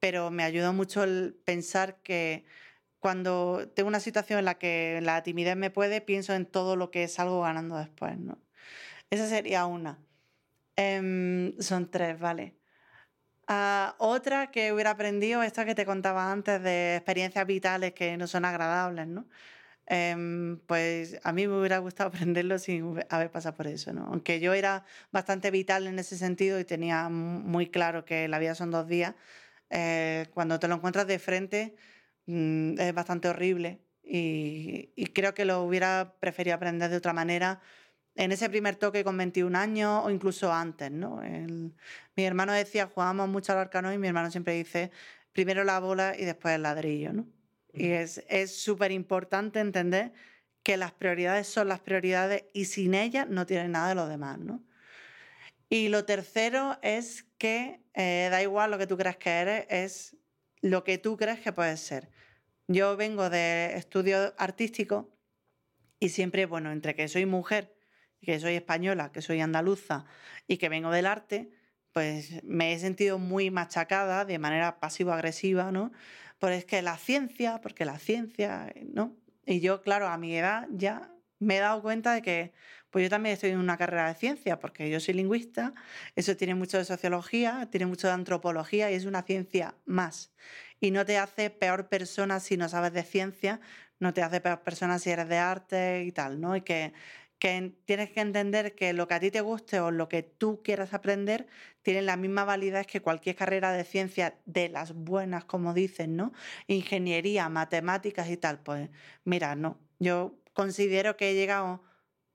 pero 0.00 0.30
me 0.30 0.44
ayudó 0.44 0.72
mucho 0.72 1.04
el 1.04 1.34
pensar 1.44 2.02
que 2.02 2.44
cuando 3.00 3.68
tengo 3.74 3.88
una 3.88 4.00
situación 4.00 4.40
en 4.40 4.46
la 4.46 4.58
que 4.58 5.00
la 5.02 5.22
timidez 5.22 5.56
me 5.56 5.70
puede, 5.70 6.00
pienso 6.00 6.34
en 6.34 6.46
todo 6.46 6.76
lo 6.76 6.90
que 6.90 7.08
salgo 7.08 7.42
ganando 7.42 7.76
después, 7.76 8.18
¿no? 8.18 8.38
Esa 9.10 9.28
sería 9.28 9.66
una. 9.66 10.05
Em, 10.76 11.54
son 11.60 11.90
tres, 11.90 12.18
vale. 12.18 12.56
Ah, 13.48 13.96
otra 13.98 14.50
que 14.50 14.72
hubiera 14.72 14.90
aprendido, 14.92 15.42
esta 15.42 15.64
que 15.64 15.74
te 15.74 15.86
contaba 15.86 16.32
antes 16.32 16.62
de 16.62 16.96
experiencias 16.96 17.46
vitales 17.46 17.94
que 17.94 18.16
no 18.16 18.26
son 18.26 18.44
agradables, 18.44 19.06
¿no? 19.08 19.28
Em, 19.86 20.60
pues 20.66 21.18
a 21.24 21.32
mí 21.32 21.46
me 21.48 21.58
hubiera 21.60 21.78
gustado 21.78 22.08
aprenderlo 22.28 22.58
sin 22.58 23.00
haber 23.10 23.30
pasado 23.32 23.56
por 23.56 23.68
eso, 23.68 23.92
¿no? 23.92 24.06
Aunque 24.06 24.40
yo 24.40 24.54
era 24.54 24.84
bastante 25.12 25.50
vital 25.50 25.86
en 25.88 25.98
ese 25.98 26.18
sentido 26.18 26.60
y 26.60 26.64
tenía 26.64 27.08
muy 27.10 27.68
claro 27.70 28.04
que 28.04 28.28
la 28.28 28.38
vida 28.40 28.54
son 28.56 28.70
dos 28.72 28.88
días, 28.88 29.14
eh, 29.70 30.26
cuando 30.34 30.58
te 30.60 30.68
lo 30.68 30.76
encuentras 30.76 31.06
de 31.06 31.18
frente 31.18 31.76
mm, 32.26 32.78
es 32.80 32.94
bastante 32.94 33.28
horrible 33.28 33.80
y, 34.02 34.92
y 34.96 35.06
creo 35.08 35.34
que 35.34 35.44
lo 35.44 35.62
hubiera 35.64 36.16
preferido 36.20 36.56
aprender 36.56 36.90
de 36.90 36.96
otra 36.96 37.12
manera 37.12 37.60
en 38.16 38.32
ese 38.32 38.48
primer 38.48 38.76
toque 38.76 39.04
con 39.04 39.16
21 39.16 39.56
años 39.56 40.02
o 40.04 40.10
incluso 40.10 40.52
antes, 40.52 40.90
¿no? 40.90 41.20
mi 42.16 42.24
hermano 42.24 42.52
decía, 42.52 42.86
jugábamos 42.86 43.28
mucho 43.28 43.52
al 43.52 43.58
arcano 43.58 43.92
y 43.92 43.98
mi 43.98 44.08
hermano 44.08 44.30
siempre 44.30 44.54
dice, 44.54 44.90
primero 45.32 45.64
la 45.64 45.78
bola 45.80 46.14
y 46.18 46.24
después 46.24 46.54
el 46.54 46.62
ladrillo, 46.62 47.12
¿no? 47.12 47.26
Y 47.72 47.90
es 47.90 48.24
súper 48.56 48.90
importante 48.90 49.60
entender 49.60 50.12
que 50.62 50.78
las 50.78 50.92
prioridades 50.92 51.46
son 51.46 51.68
las 51.68 51.80
prioridades 51.80 52.44
y 52.54 52.64
sin 52.64 52.94
ellas 52.94 53.28
no 53.28 53.44
tienen 53.44 53.72
nada 53.72 53.90
de 53.90 53.94
lo 53.94 54.08
demás, 54.08 54.38
¿no? 54.38 54.64
Y 55.68 55.88
lo 55.88 56.04
tercero 56.04 56.78
es 56.80 57.24
que 57.38 57.82
eh, 57.94 58.28
da 58.30 58.42
igual 58.42 58.70
lo 58.70 58.78
que 58.78 58.86
tú 58.86 58.96
creas 58.96 59.16
que 59.16 59.30
eres, 59.30 59.66
es 59.68 60.16
lo 60.62 60.84
que 60.84 60.96
tú 60.98 61.16
crees 61.16 61.40
que 61.40 61.52
puedes 61.52 61.80
ser. 61.80 62.10
Yo 62.66 62.96
vengo 62.96 63.28
de 63.30 63.74
estudios 63.76 64.32
artísticos 64.38 65.06
y 66.00 66.08
siempre, 66.08 66.46
bueno, 66.46 66.72
entre 66.72 66.94
que 66.94 67.08
soy 67.08 67.26
mujer 67.26 67.75
que 68.26 68.40
soy 68.40 68.56
española, 68.56 69.12
que 69.12 69.22
soy 69.22 69.40
andaluza 69.40 70.04
y 70.48 70.56
que 70.58 70.68
vengo 70.68 70.90
del 70.90 71.06
arte, 71.06 71.48
pues 71.92 72.42
me 72.42 72.72
he 72.72 72.78
sentido 72.80 73.18
muy 73.18 73.52
machacada 73.52 74.24
de 74.24 74.40
manera 74.40 74.80
pasivo-agresiva, 74.80 75.70
¿no? 75.70 75.92
Por 76.40 76.50
es 76.50 76.64
que 76.64 76.82
la 76.82 76.96
ciencia, 76.98 77.60
porque 77.60 77.84
la 77.84 78.00
ciencia, 78.00 78.74
¿no? 78.92 79.16
Y 79.46 79.60
yo, 79.60 79.80
claro, 79.80 80.08
a 80.08 80.18
mi 80.18 80.36
edad 80.36 80.66
ya 80.72 81.12
me 81.38 81.58
he 81.58 81.60
dado 81.60 81.80
cuenta 81.82 82.14
de 82.14 82.22
que 82.22 82.52
pues 82.90 83.04
yo 83.04 83.10
también 83.10 83.34
estoy 83.34 83.50
en 83.50 83.58
una 83.58 83.76
carrera 83.76 84.08
de 84.08 84.14
ciencia, 84.14 84.58
porque 84.58 84.90
yo 84.90 84.98
soy 84.98 85.14
lingüista, 85.14 85.74
eso 86.16 86.36
tiene 86.36 86.54
mucho 86.56 86.78
de 86.78 86.84
sociología, 86.84 87.68
tiene 87.70 87.86
mucho 87.86 88.08
de 88.08 88.14
antropología 88.14 88.90
y 88.90 88.94
es 88.94 89.04
una 89.04 89.22
ciencia 89.22 89.76
más. 89.84 90.32
Y 90.80 90.90
no 90.90 91.04
te 91.04 91.18
hace 91.18 91.50
peor 91.50 91.88
persona 91.88 92.40
si 92.40 92.56
no 92.56 92.68
sabes 92.68 92.92
de 92.92 93.04
ciencia, 93.04 93.60
no 94.00 94.12
te 94.12 94.22
hace 94.22 94.40
peor 94.40 94.62
persona 94.62 94.98
si 94.98 95.10
eres 95.10 95.28
de 95.28 95.38
arte 95.38 96.04
y 96.04 96.12
tal, 96.12 96.40
¿no? 96.40 96.56
Y 96.56 96.62
que 96.62 96.92
que 97.38 97.74
tienes 97.84 98.10
que 98.10 98.20
entender 98.20 98.74
que 98.74 98.92
lo 98.92 99.08
que 99.08 99.14
a 99.14 99.20
ti 99.20 99.30
te 99.30 99.40
guste 99.40 99.80
o 99.80 99.90
lo 99.90 100.08
que 100.08 100.22
tú 100.22 100.62
quieras 100.62 100.94
aprender 100.94 101.46
tiene 101.82 102.02
la 102.02 102.16
misma 102.16 102.44
validez 102.44 102.86
que 102.86 103.02
cualquier 103.02 103.36
carrera 103.36 103.72
de 103.72 103.84
ciencia 103.84 104.38
de 104.46 104.68
las 104.68 104.94
buenas, 104.94 105.44
como 105.44 105.74
dicen, 105.74 106.16
¿no? 106.16 106.32
Ingeniería, 106.66 107.48
matemáticas 107.48 108.28
y 108.30 108.36
tal. 108.36 108.60
Pues 108.60 108.90
mira, 109.24 109.54
no. 109.54 109.78
Yo 109.98 110.38
considero 110.54 111.16
que 111.16 111.30
he 111.30 111.34
llegado 111.34 111.82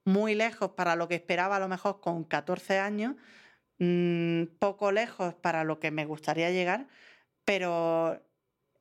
muy 0.05 0.35
lejos 0.35 0.71
para 0.71 0.95
lo 0.95 1.07
que 1.07 1.15
esperaba 1.15 1.57
a 1.57 1.59
lo 1.59 1.67
mejor 1.67 2.01
con 2.01 2.23
14 2.23 2.79
años, 2.79 3.15
mm, 3.79 4.45
poco 4.59 4.91
lejos 4.91 5.33
para 5.35 5.63
lo 5.63 5.79
que 5.79 5.91
me 5.91 6.05
gustaría 6.05 6.51
llegar, 6.51 6.87
pero 7.45 8.21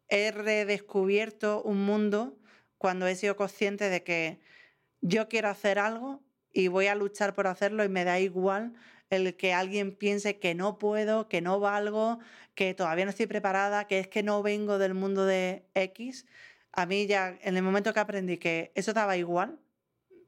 he 0.09 0.33
redescubierto 0.33 1.63
un 1.63 1.85
mundo 1.85 2.39
cuando 2.79 3.07
he 3.07 3.15
sido 3.17 3.37
consciente 3.37 3.91
de 3.91 4.03
que 4.05 4.41
yo 5.01 5.29
quiero 5.29 5.49
hacer 5.49 5.79
algo 5.79 6.23
y 6.53 6.69
voy 6.69 6.87
a 6.87 6.95
luchar 6.95 7.35
por 7.35 7.47
hacerlo 7.47 7.85
y 7.85 7.89
me 7.89 8.05
da 8.05 8.21
igual 8.21 8.75
el 9.11 9.37
que 9.37 9.53
alguien 9.53 9.95
piense 9.95 10.39
que 10.39 10.55
no 10.55 10.79
puedo, 10.79 11.29
que 11.29 11.41
no 11.41 11.59
valgo, 11.59 12.21
que 12.55 12.75
todavía 12.75 13.05
no 13.05 13.11
estoy 13.11 13.27
preparada, 13.27 13.87
que 13.87 13.99
es 13.99 14.09
que 14.09 14.23
no 14.23 14.43
vengo 14.43 14.79
del 14.79 14.95
mundo 14.95 15.27
de 15.27 15.65
X. 15.75 16.27
A 16.73 16.87
mí 16.87 17.07
ya, 17.07 17.37
en 17.43 17.57
el 17.57 17.63
momento 17.63 17.93
que 17.93 18.01
aprendí 18.01 18.39
que 18.39 18.73
eso 18.75 18.93
daba 18.93 19.17
igual, 19.17 19.59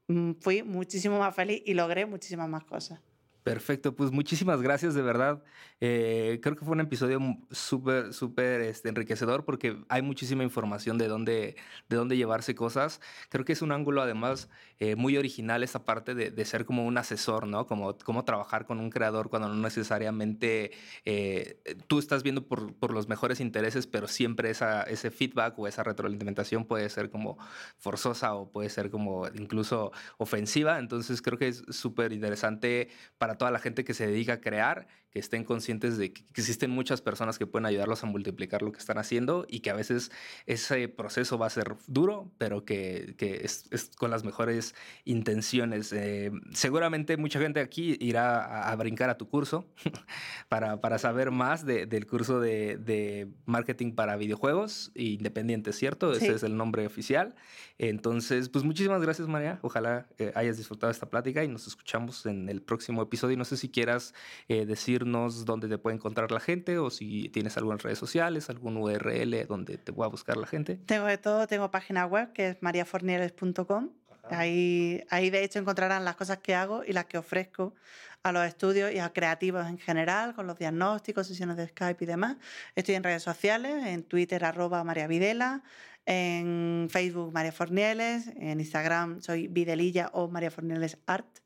mm, 0.09 0.33
fui 0.41 0.63
muchísimo 0.63 1.19
más 1.19 1.35
feliz 1.35 1.63
y 1.65 1.75
logré 1.75 2.07
muchísimas 2.07 2.49
más 2.49 2.65
cosas. 2.65 3.01
Perfecto, 3.43 3.97
pues 3.97 4.13
muchísimas 4.13 4.63
gracias 4.63 4.95
de 4.95 5.03
verdad. 5.03 5.43
Eh, 5.81 6.39
creo 6.41 6.55
que 6.55 6.65
fue 6.65 6.75
un 6.75 6.81
episodio 6.81 7.19
súper, 7.51 8.13
súper 8.13 8.61
este, 8.61 8.89
enriquecedor 8.89 9.45
porque 9.45 9.83
hay 9.89 10.01
muchísima 10.01 10.45
información 10.45 10.97
de 10.97 11.09
dónde, 11.09 11.57
de 11.89 11.97
dónde 11.97 12.17
llevarse 12.17 12.55
cosas. 12.55 13.01
Creo 13.31 13.45
que 13.45 13.53
es 13.53 13.63
un 13.63 13.73
ángulo 13.73 14.01
además 14.01 14.49
eh, 14.79 14.95
muy 14.95 15.17
original 15.17 15.65
esa 15.65 15.85
parte 15.85 16.15
de, 16.15 16.45
ser 16.45 16.65
como 16.67 16.85
un 16.87 16.99
asesor, 16.99 17.49
¿no? 17.49 17.67
Como 17.67 17.97
cómo 17.99 18.25
trabajar 18.25 18.65
con 18.65 18.79
un 18.79 18.91
creador 18.91 19.29
cuando 19.29 19.49
no 19.49 19.57
necesariamente 19.57 20.71
eh, 21.05 21.61
tú 21.89 21.99
estás 21.99 22.23
viendo 22.23 22.47
por, 22.47 22.75
por, 22.75 22.93
los 22.93 23.09
mejores 23.09 23.41
intereses, 23.41 23.87
pero 23.89 24.07
siempre 24.07 24.51
esa, 24.51 24.83
ese 24.83 25.11
feedback 25.11 25.59
o 25.59 25.67
esa 25.67 25.83
retroalimentación 25.83 26.65
puede 26.65 26.89
ser 26.91 27.11
como 27.11 27.39
forzosa 27.77 28.35
o 28.35 28.51
puede 28.51 28.69
ser 28.71 28.91
como 28.91 29.27
incluso 29.35 29.93
ofensiva. 30.19 30.79
Entonces 30.79 31.23
creo 31.23 31.39
que 31.39 31.49
es 31.49 31.65
súper 31.71 32.13
interesante 32.13 32.89
para 33.19 33.32
toda 33.37 33.51
la 33.51 33.59
gente 33.59 33.85
que 33.85 33.95
se 33.95 34.07
dedica 34.07 34.35
a 34.35 34.41
crear, 34.41 34.87
que 35.13 35.19
estén 35.19 35.45
conscientes 35.45 35.99
de 35.99 36.13
que 36.13 36.25
existen 36.31 36.71
muchas 36.71 37.03
personas 37.03 37.39
que 37.39 37.47
pueden 37.47 37.67
ayudarlos 37.67 38.03
a 38.03 38.07
multiplicar 38.07 38.63
lo 38.63 38.73
que 38.73 38.79
están 38.79 38.97
haciendo 38.97 39.45
y 39.49 39.61
que 39.61 39.71
a 39.71 39.75
veces 39.75 40.11
ese 40.47 40.89
proceso 40.89 41.39
va 41.39 41.47
a 41.47 41.51
ser 41.51 41.77
duro, 41.87 42.33
pero 42.39 42.65
que, 42.65 43.15
que 43.19 43.43
es, 43.45 43.67
es, 43.71 43.91
con 43.97 44.11
las 44.11 44.25
mejores 44.25 44.75
intenciones. 45.05 45.93
Eh, 45.93 46.33
seguramente 46.53 47.19
mucha 47.19 47.39
gente 47.41 47.61
aquí 47.61 47.97
irá 48.01 48.43
a, 48.43 48.73
a 48.73 48.77
brincar 48.77 49.11
a 49.11 49.19
tu 49.19 49.29
curso 49.29 49.67
para, 50.49 50.81
para, 50.81 50.99
saber 50.99 51.31
más 51.31 51.67
de, 51.67 51.85
del 51.87 52.07
curso 52.07 52.41
de, 52.41 52.79
de, 52.79 53.29
marketing 53.45 53.93
para 53.93 54.17
videojuegos 54.17 54.93
independientes, 54.95 55.77
¿cierto? 55.77 56.15
Sí. 56.15 56.25
Ese 56.25 56.37
es 56.37 56.43
el 56.43 56.57
nombre 56.57 56.87
oficial. 56.87 57.35
Entonces, 57.79 58.49
pues 58.49 58.65
muchísimas 58.65 59.03
gracias, 59.03 59.29
María. 59.29 59.59
Ojalá 59.63 60.07
eh, 60.19 60.33
hayas 60.35 60.57
disfrutado 60.57 60.91
esta 60.91 61.11
plática 61.11 61.45
y 61.45 61.49
nos 61.49 61.67
escuchamos 61.67 62.25
en 62.27 62.49
el 62.49 62.63
próximo 62.63 63.03
episodio. 63.03 63.37
No 63.37 63.45
sé 63.45 63.57
si 63.57 63.69
quieras 63.69 64.15
eh, 64.49 64.65
decirnos 65.03 65.45
dónde 65.45 65.69
te 65.69 65.79
puede 65.79 65.97
encontrar 65.97 66.31
la 66.31 66.41
gente 66.41 66.79
o 66.79 66.91
si 66.91 67.29
tienes 67.31 67.57
algunas 67.57 67.83
redes 67.83 67.99
sociales, 67.99 68.49
algún 68.51 68.77
URL 68.77 69.47
donde 69.47 69.79
te 69.79 69.93
pueda 69.93 70.09
buscar 70.09 70.37
la 70.37 70.47
gente. 70.47 70.77
Tengo 70.87 71.07
de 71.07 71.19
todo, 71.19 71.47
tengo 71.47 71.71
página 71.71 72.07
web 72.07 72.33
que 72.33 72.51
es 72.51 72.63
mariafornieles.com. 72.63 73.91
Ahí, 74.31 75.03
ahí 75.11 75.31
de 75.31 75.43
hecho 75.43 75.59
encontrarán 75.59 76.05
las 76.05 76.15
cosas 76.17 76.39
que 76.39 76.55
hago 76.55 76.85
y 76.85 76.93
las 76.93 77.07
que 77.07 77.19
ofrezco 77.19 77.75
a 78.23 78.31
los 78.31 78.47
estudios 78.47 78.93
y 78.93 79.01
a 79.01 79.13
creativos 79.13 79.67
en 79.67 79.79
general, 79.79 80.35
con 80.35 80.47
los 80.47 80.57
diagnósticos, 80.57 81.27
sesiones 81.27 81.57
de 81.57 81.67
Skype 81.67 82.05
y 82.05 82.07
demás. 82.07 82.37
Estoy 82.77 82.95
en 82.95 83.03
redes 83.03 83.25
sociales, 83.25 83.85
en 83.85 84.05
Twitter 84.05 84.45
arroba 84.45 84.85
María 84.85 85.09
Videla, 85.09 85.65
en 86.07 86.87
Facebook 86.89 87.33
María 87.33 87.51
Fornieles, 87.51 88.29
en 88.37 88.61
Instagram 88.61 89.21
soy 89.21 89.49
Videlilla 89.49 90.11
o 90.13 90.29
María 90.29 90.53
Fornieles 90.53 90.99
Art. 91.07 91.42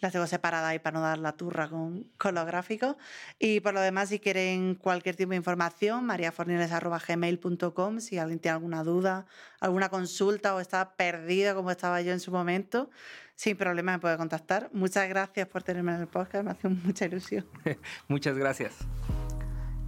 Las 0.00 0.12
tengo 0.12 0.26
separadas 0.26 0.70
ahí 0.70 0.78
para 0.78 0.98
no 0.98 1.04
dar 1.04 1.18
la 1.18 1.32
turra 1.32 1.68
con, 1.68 2.04
con, 2.18 2.34
los 2.34 2.46
gráficos. 2.46 2.96
Y 3.38 3.60
por 3.60 3.74
lo 3.74 3.80
demás, 3.80 4.08
si 4.10 4.18
quieren 4.18 4.74
cualquier 4.74 5.16
tipo 5.16 5.30
de 5.30 5.36
información, 5.36 6.04
mariafornieles.gmail.com, 6.06 8.00
si 8.00 8.18
alguien 8.18 8.38
tiene 8.38 8.54
alguna 8.54 8.84
duda, 8.84 9.26
alguna 9.60 9.88
consulta 9.88 10.54
o 10.54 10.60
está 10.60 10.96
perdido 10.96 11.54
como 11.54 11.70
estaba 11.70 12.02
yo 12.02 12.12
en 12.12 12.20
su 12.20 12.30
momento, 12.30 12.90
sin 13.34 13.56
problema 13.56 13.92
me 13.92 13.98
puede 13.98 14.16
contactar. 14.16 14.70
Muchas 14.72 15.08
gracias 15.08 15.46
por 15.48 15.62
tenerme 15.62 15.94
en 15.94 16.00
el 16.02 16.08
podcast, 16.08 16.44
me 16.44 16.50
hace 16.50 16.68
mucha 16.68 17.06
ilusión. 17.06 17.46
Muchas 18.08 18.36
gracias. 18.36 18.76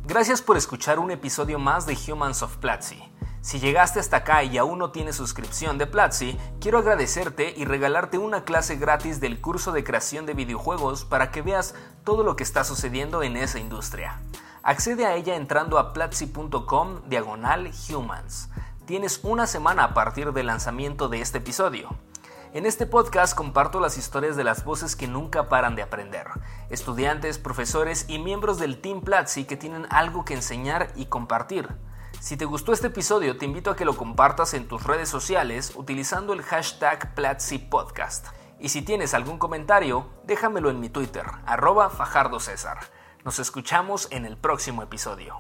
Gracias 0.09 0.41
por 0.41 0.57
escuchar 0.57 0.99
un 0.99 1.11
episodio 1.11 1.59
más 1.59 1.85
de 1.85 1.95
Humans 1.95 2.43
of 2.43 2.57
Platzi. 2.57 2.99
Si 3.43 3.61
llegaste 3.61 4.01
hasta 4.01 4.17
acá 4.17 4.43
y 4.43 4.57
aún 4.57 4.79
no 4.79 4.91
tienes 4.91 5.17
suscripción 5.17 5.77
de 5.77 5.87
Platzi, 5.87 6.39
quiero 6.63 6.79
agradecerte 6.79 7.53
y 7.55 7.67
regalarte 7.67 8.17
una 8.17 8.45
clase 8.45 8.77
gratis 8.77 9.21
del 9.21 9.39
curso 9.43 9.71
de 9.71 9.85
creación 9.85 10.25
de 10.25 10.33
videojuegos 10.33 11.05
para 11.05 11.31
que 11.31 11.43
veas 11.43 11.75
todo 12.05 12.25
lo 12.25 12.37
que 12.37 12.43
está 12.43 12.65
sucediendo 12.65 13.23
en 13.23 13.37
esa 13.37 13.59
industria. 13.59 14.19
Accede 14.63 15.05
a 15.05 15.15
ella 15.15 15.37
entrando 15.37 15.79
a 15.79 15.93
platzi.com 15.93 17.03
diagonal 17.07 17.71
humans. 17.91 18.49
Tienes 18.87 19.21
una 19.23 19.47
semana 19.47 19.85
a 19.85 19.93
partir 19.93 20.33
del 20.33 20.47
lanzamiento 20.47 21.11
de 21.11 21.21
este 21.21 21.37
episodio. 21.37 21.91
En 22.55 22.65
este 22.65 22.87
podcast 22.87 23.37
comparto 23.37 23.79
las 23.79 23.99
historias 23.99 24.35
de 24.35 24.43
las 24.43 24.65
voces 24.65 24.97
que 24.97 25.07
nunca 25.07 25.51
paran 25.51 25.77
de 25.77 25.83
aprender, 25.83 26.29
estudiantes, 26.71 27.39
profesores 27.39 28.07
y 28.09 28.19
miembros 28.19 28.59
del 28.59 28.81
Team 28.81 29.03
Platzi 29.03 29.45
que 29.45 29.59
tienen 29.59 29.87
algo 29.91 30.25
que 30.25 30.33
enseñar 30.33 30.91
y 30.97 31.07
compartir. 31.07 31.69
Si 32.21 32.39
te 32.39 32.47
gustó 32.47 32.73
este 32.73 32.87
episodio, 32.87 33.37
te 33.37 33.45
invito 33.45 33.71
a 33.71 33.77
que 33.77 33.85
lo 33.85 33.95
compartas 33.95 34.55
en 34.55 34.67
tus 34.67 34.83
redes 34.85 35.11
sociales 35.11 35.75
utilizando 35.77 36.33
el 36.33 36.43
hashtag 36.43 37.15
Platzi 37.15 37.59
Podcast. 37.59 38.29
Y 38.59 38.71
si 38.71 38.81
tienes 38.81 39.13
algún 39.13 39.39
comentario, 39.39 40.09
déjamelo 40.25 40.71
en 40.71 40.81
mi 40.81 40.89
Twitter, 40.89 41.27
arroba 41.45 41.91
Fajardo 41.91 42.41
César. 42.41 42.79
Nos 43.27 43.39
escuchamos 43.41 44.09
en 44.11 44.25
el 44.25 44.39
próximo 44.39 44.83
episodio. 44.83 45.39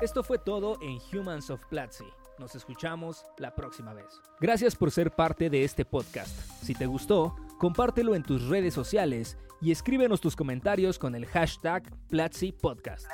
Esto 0.00 0.24
fue 0.24 0.38
todo 0.38 0.76
en 0.82 0.98
Humans 1.12 1.50
of 1.50 1.64
Platzi. 1.66 2.12
Nos 2.42 2.56
escuchamos 2.56 3.24
la 3.38 3.54
próxima 3.54 3.94
vez. 3.94 4.20
Gracias 4.40 4.74
por 4.74 4.90
ser 4.90 5.12
parte 5.12 5.48
de 5.48 5.62
este 5.62 5.84
podcast. 5.84 6.36
Si 6.60 6.74
te 6.74 6.86
gustó, 6.86 7.36
compártelo 7.56 8.16
en 8.16 8.24
tus 8.24 8.48
redes 8.48 8.74
sociales 8.74 9.38
y 9.60 9.70
escríbenos 9.70 10.20
tus 10.20 10.34
comentarios 10.34 10.98
con 10.98 11.14
el 11.14 11.24
hashtag 11.26 11.84
Platzi 12.08 12.50
Podcast. 12.50 13.06